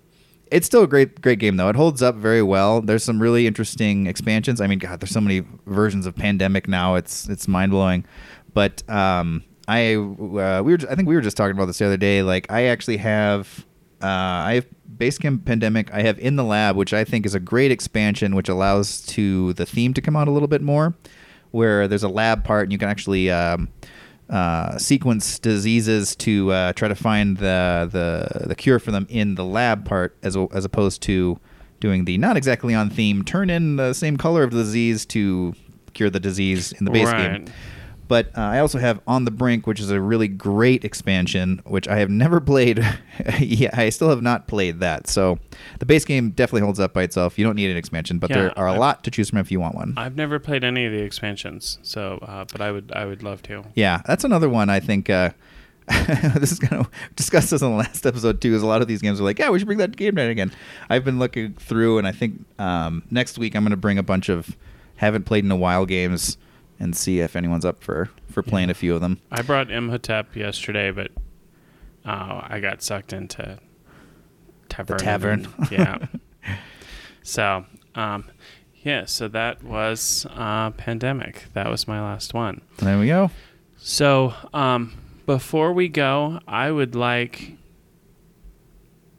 [0.50, 1.68] it's still a great great game though.
[1.68, 2.80] It holds up very well.
[2.80, 4.60] There's some really interesting expansions.
[4.60, 6.96] I mean, God, there's so many versions of Pandemic now.
[6.96, 8.04] It's it's mind blowing.
[8.52, 11.86] But um, I uh, we were I think we were just talking about this the
[11.86, 12.22] other day.
[12.22, 13.64] Like I actually have
[14.02, 14.66] uh, I have
[14.98, 15.92] base game Pandemic.
[15.92, 19.52] I have in the lab, which I think is a great expansion, which allows to
[19.54, 20.94] the theme to come out a little bit more.
[21.50, 23.68] Where there's a lab part, and you can actually um,
[24.28, 29.34] uh, sequence diseases to uh, try to find the, the the cure for them in
[29.34, 31.40] the lab part, as as opposed to
[31.80, 33.24] doing the not exactly on theme.
[33.24, 35.54] Turn in the same color of the disease to
[35.92, 37.46] cure the disease in the base game.
[38.10, 41.86] But uh, I also have On the Brink, which is a really great expansion, which
[41.86, 42.84] I have never played.
[43.38, 45.06] yeah, I still have not played that.
[45.06, 45.38] So
[45.78, 47.38] the base game definitely holds up by itself.
[47.38, 49.38] You don't need an expansion, but Yeah, there are a I- lot to choose from
[49.38, 49.94] if you want one.
[49.96, 53.42] I've never played any of the expansions, so uh, but I would I would love
[53.44, 53.64] to.
[53.76, 55.08] Yeah, that's another one I think.
[55.08, 55.30] Uh,
[56.34, 58.54] this is going to discuss this in the last episode too.
[58.56, 60.30] Is a lot of these games are like, yeah, we should bring that game night
[60.30, 60.50] again.
[60.88, 64.02] I've been looking through, and I think um, next week I'm going to bring a
[64.02, 64.56] bunch of
[64.96, 66.36] haven't played in a while games
[66.80, 69.20] and see if anyone's up for for playing a few of them.
[69.30, 71.12] I brought Imhotep yesterday, but
[72.04, 73.58] uh, I got sucked into
[74.68, 74.98] tavern.
[74.98, 75.48] tavern.
[75.70, 75.98] yeah.
[77.22, 78.30] so, um,
[78.82, 79.04] yeah.
[79.04, 81.44] So that was uh, pandemic.
[81.52, 82.62] That was my last one.
[82.78, 83.30] There we go.
[83.76, 84.94] So, um,
[85.26, 87.56] before we go, I would like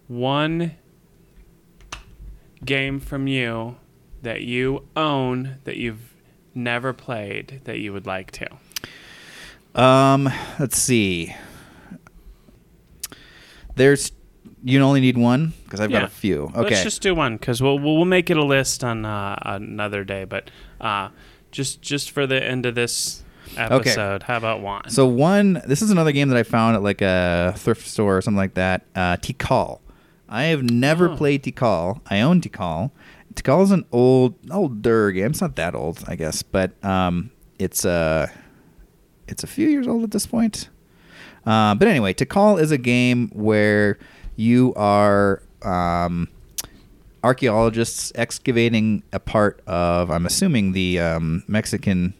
[0.08, 0.76] one
[2.64, 3.78] game from you
[4.22, 6.11] that you own that you've
[6.54, 8.48] never played that you would like to.
[9.82, 10.30] Um,
[10.60, 11.34] let's see.
[13.76, 14.12] There's
[14.64, 16.52] you only need one because I've got a few.
[16.56, 16.62] Okay.
[16.62, 20.26] Let's just do one because we'll we'll make it a list on uh, another day.
[20.26, 21.10] But uh,
[21.52, 23.24] just just for the end of this
[23.58, 24.90] episode, how about one?
[24.90, 28.22] So one, this is another game that I found at like a thrift store or
[28.22, 28.84] something like that.
[28.94, 29.80] Uh, Tikal.
[30.30, 31.16] I have never Oh.
[31.18, 32.00] played Tikal.
[32.10, 32.92] I own Tikal.
[33.34, 35.28] Tikal is an old, older game.
[35.32, 38.28] It's not that old, I guess, but um, it's uh,
[39.28, 40.70] it's a few years old at this point.
[41.46, 43.98] Uh, but anyway, Tikal is a game where
[44.36, 46.28] you are um,
[47.24, 52.14] archaeologists excavating a part of, I'm assuming, the um, Mexican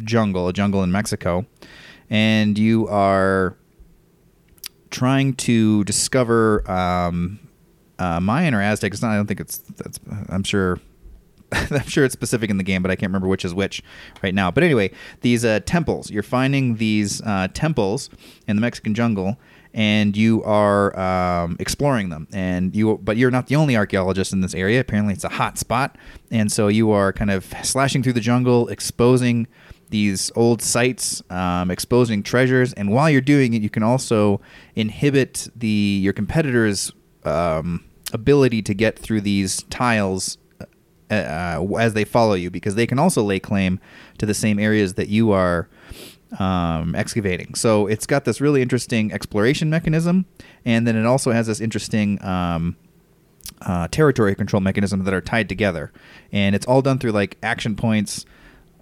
[0.00, 1.46] jungle, a jungle in Mexico,
[2.10, 3.56] and you are
[4.90, 7.40] trying to discover um,
[7.98, 8.92] uh, Mayan or Aztec.
[8.92, 9.12] It's not.
[9.12, 9.58] I don't think it's.
[9.58, 10.00] That's.
[10.28, 10.78] I'm sure.
[11.52, 13.82] I'm sure it's specific in the game, but I can't remember which is which
[14.22, 14.50] right now.
[14.50, 14.90] But anyway,
[15.20, 16.10] these uh, temples.
[16.10, 18.10] You're finding these uh, temples
[18.48, 19.38] in the Mexican jungle,
[19.72, 22.28] and you are um, exploring them.
[22.32, 24.80] And you, but you're not the only archaeologist in this area.
[24.80, 25.96] Apparently, it's a hot spot,
[26.30, 29.46] and so you are kind of slashing through the jungle, exposing
[29.90, 34.40] these old sites, um, exposing treasures, and while you're doing it, you can also
[34.74, 36.92] inhibit the your competitors'
[37.26, 40.38] um, ability to get through these tiles
[41.10, 43.80] uh, uh, as they follow you, because they can also lay claim
[44.18, 45.68] to the same areas that you are
[46.38, 47.54] um, excavating.
[47.54, 50.26] So it's got this really interesting exploration mechanism,
[50.64, 52.22] and then it also has this interesting.
[52.24, 52.76] Um,
[53.60, 55.92] uh, territory control mechanism that are tied together,
[56.32, 58.24] and it's all done through like action points.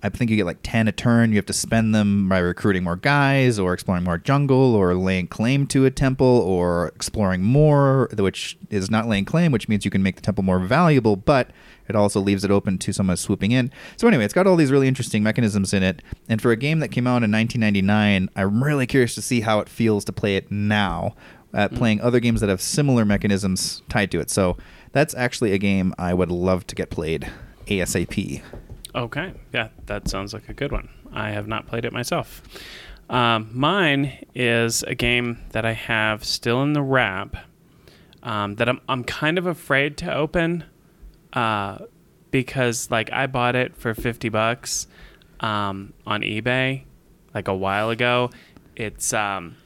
[0.03, 1.31] I think you get like ten a turn.
[1.31, 5.29] You have to spend them by recruiting more guys, or exploring more jungle, or laying
[5.29, 9.91] claim to a temple, or exploring more, which is not laying claim, which means you
[9.91, 11.51] can make the temple more valuable, but
[11.89, 13.71] it also leaves it open to someone swooping in.
[13.97, 16.81] So anyway, it's got all these really interesting mechanisms in it, and for a game
[16.81, 20.37] that came out in 1999, I'm really curious to see how it feels to play
[20.37, 21.15] it now
[21.55, 24.31] at playing other games that have similar mechanisms tied to it.
[24.31, 24.57] So
[24.93, 27.31] that's actually a game I would love to get played
[27.67, 28.43] ASAP.
[28.95, 30.89] Okay, yeah, that sounds like a good one.
[31.13, 32.43] I have not played it myself.
[33.09, 37.37] Um, mine is a game that I have still in the wrap
[38.23, 40.65] um, that I'm I'm kind of afraid to open
[41.33, 41.79] uh,
[42.31, 44.87] because like I bought it for fifty bucks
[45.41, 46.85] um, on eBay
[47.35, 48.31] like a while ago.
[48.77, 49.57] It's um,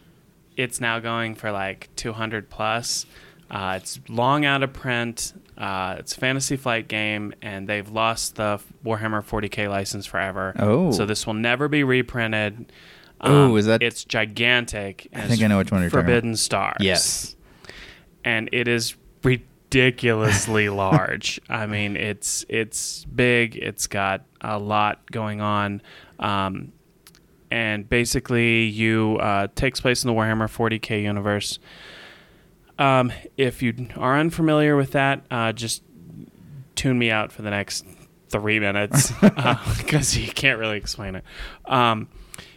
[0.57, 3.07] it's now going for like two hundred plus.
[3.51, 5.33] Uh, it's long out of print.
[5.57, 10.55] Uh, it's a fantasy flight game, and they've lost the Warhammer 40k license forever.
[10.59, 10.91] Oh.
[10.91, 12.73] so this will never be reprinted.
[13.21, 15.09] Oh, is that- It's gigantic.
[15.15, 16.11] I think I know which one you're talking about.
[16.13, 17.37] Forbidden Stars Yes.
[18.25, 18.95] and it is
[19.71, 21.41] ridiculously large.
[21.49, 23.57] I mean, it's it's big.
[23.57, 25.81] It's got a lot going on,
[26.19, 26.73] um,
[27.51, 31.59] and basically, you uh, takes place in the Warhammer 40k universe.
[32.79, 35.83] Um, if you are unfamiliar with that, uh, just
[36.75, 37.87] tune me out for the next
[38.29, 39.13] three minutes
[39.79, 41.25] because you can't really explain it.
[41.65, 42.09] Um,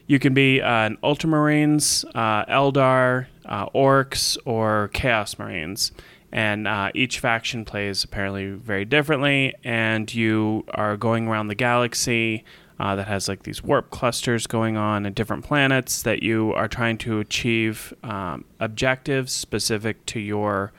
[0.08, 5.92] you can be uh, an Ultramarines, uh, Eldar, uh, Orks, or Chaos Marines.
[6.32, 12.44] And uh, each faction plays apparently very differently, and you are going around the galaxy
[12.80, 16.68] uh, that has like these warp clusters going on and different planets that you are
[16.68, 20.72] trying to achieve um, objectives specific to your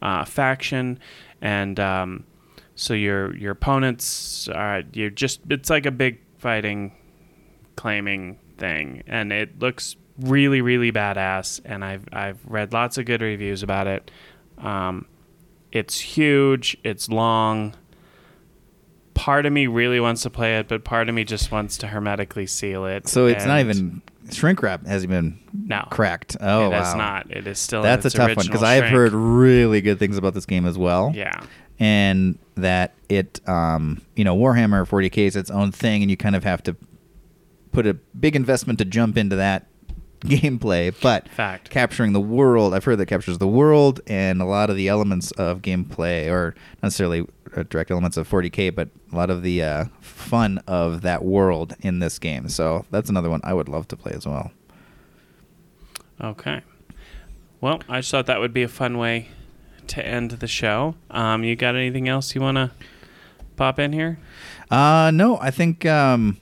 [0.00, 0.98] uh, faction.
[1.40, 2.24] And um,
[2.74, 6.94] so your your opponents are you're just it's like a big fighting
[7.74, 13.20] claiming thing and it looks really really badass and I've I've read lots of good
[13.20, 14.10] reviews about it.
[14.58, 15.06] Um,
[15.72, 17.74] it's huge, it's long.
[19.18, 21.88] Part of me really wants to play it, but part of me just wants to
[21.88, 23.08] hermetically seal it.
[23.08, 24.00] So it's not even
[24.30, 26.36] shrink wrap hasn't been no cracked.
[26.40, 27.30] Oh it wow, is not.
[27.30, 30.34] It is still in That's a tough one because I've heard really good things about
[30.34, 31.12] this game as well.
[31.14, 31.40] Yeah.
[31.78, 36.36] and that it, um, you know, Warhammer 40k is its own thing, and you kind
[36.36, 36.76] of have to
[37.72, 39.66] put a big investment to jump into that
[40.20, 40.94] gameplay.
[41.00, 41.70] But Fact.
[41.70, 45.30] capturing the world, I've heard that captures the world and a lot of the elements
[45.32, 47.26] of gameplay, or necessarily
[47.64, 51.98] direct elements of 40k, but a lot of the uh, fun of that world in
[51.98, 52.48] this game.
[52.48, 54.50] So that's another one I would love to play as well.
[56.20, 56.62] Okay.
[57.60, 59.28] Well, I just thought that would be a fun way
[59.88, 60.94] to end the show.
[61.10, 62.70] Um, you got anything else you want to
[63.56, 64.18] pop in here?
[64.70, 66.40] Uh, no, I think um,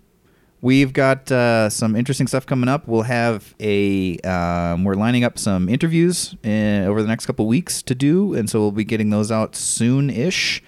[0.61, 2.87] we've got uh, some interesting stuff coming up.
[2.87, 7.83] We'll have a um, we're lining up some interviews uh, over the next couple weeks
[7.83, 10.63] to do, and so we'll be getting those out soon-ish.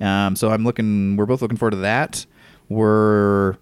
[0.00, 1.16] Um, so I'm looking.
[1.16, 2.24] We're both looking forward to that.
[2.68, 3.56] We're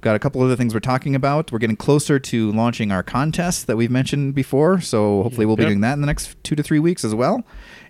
[0.00, 1.50] got a couple other things we're talking about.
[1.50, 4.80] We're getting closer to launching our contest that we've mentioned before.
[4.80, 5.68] So hopefully we'll be Yep.
[5.70, 7.42] doing that in the next two to three weeks as well.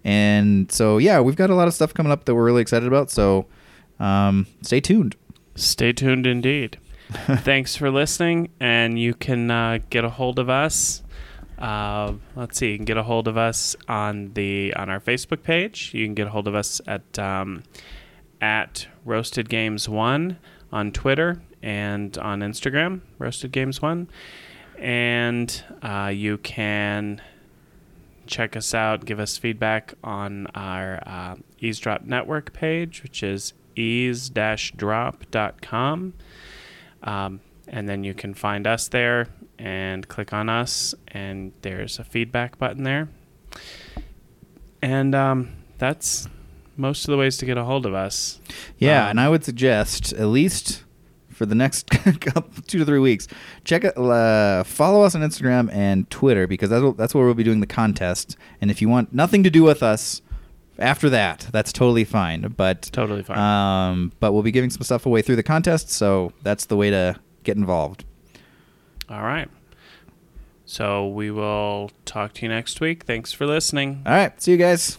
[0.05, 2.86] And so yeah, we've got a lot of stuff coming up that we're really excited
[2.86, 3.11] about.
[3.11, 3.47] So
[3.99, 5.16] um, stay tuned.
[5.57, 6.78] Stay tuned indeed.
[7.11, 11.03] Thanks for listening, and you can uh, get a hold of us.
[11.59, 15.43] Uh, let's see, you can get a hold of us on the on our Facebook
[15.43, 15.93] page.
[15.95, 17.63] You can get a hold of us at um,
[18.41, 20.39] at Roasted Games One
[20.73, 24.09] on Twitter and on Instagram, Roasted Games One,
[24.79, 27.23] and uh, you can
[28.27, 34.55] check us out, give us feedback on our uh, Eavesdrop Network page, which is ease-drop.com.
[37.03, 39.29] Um, and then you can find us there
[39.59, 43.09] and click on us, and there's a feedback button there.
[44.83, 46.29] And um, that's
[46.77, 48.41] most of the ways to get a hold of us.
[48.79, 50.85] Yeah, Um, and I would suggest at least
[51.31, 51.91] for the next
[52.21, 53.27] couple, two to three weeks,
[53.65, 53.97] check it.
[53.97, 57.61] Uh, follow us on Instagram and Twitter because that's what, that's where we'll be doing
[57.61, 58.37] the contest.
[58.61, 60.23] And if you want nothing to do with us
[60.79, 62.55] after that, that's totally fine.
[62.57, 63.39] But Totally fine.
[63.39, 66.91] Um, but we'll be giving some stuff away through the contest, so that's the way
[66.91, 68.05] to get involved.
[69.09, 69.49] All right.
[70.67, 73.05] So we will talk to you next week.
[73.05, 74.03] Thanks for listening.
[74.07, 74.99] All right, see you guys.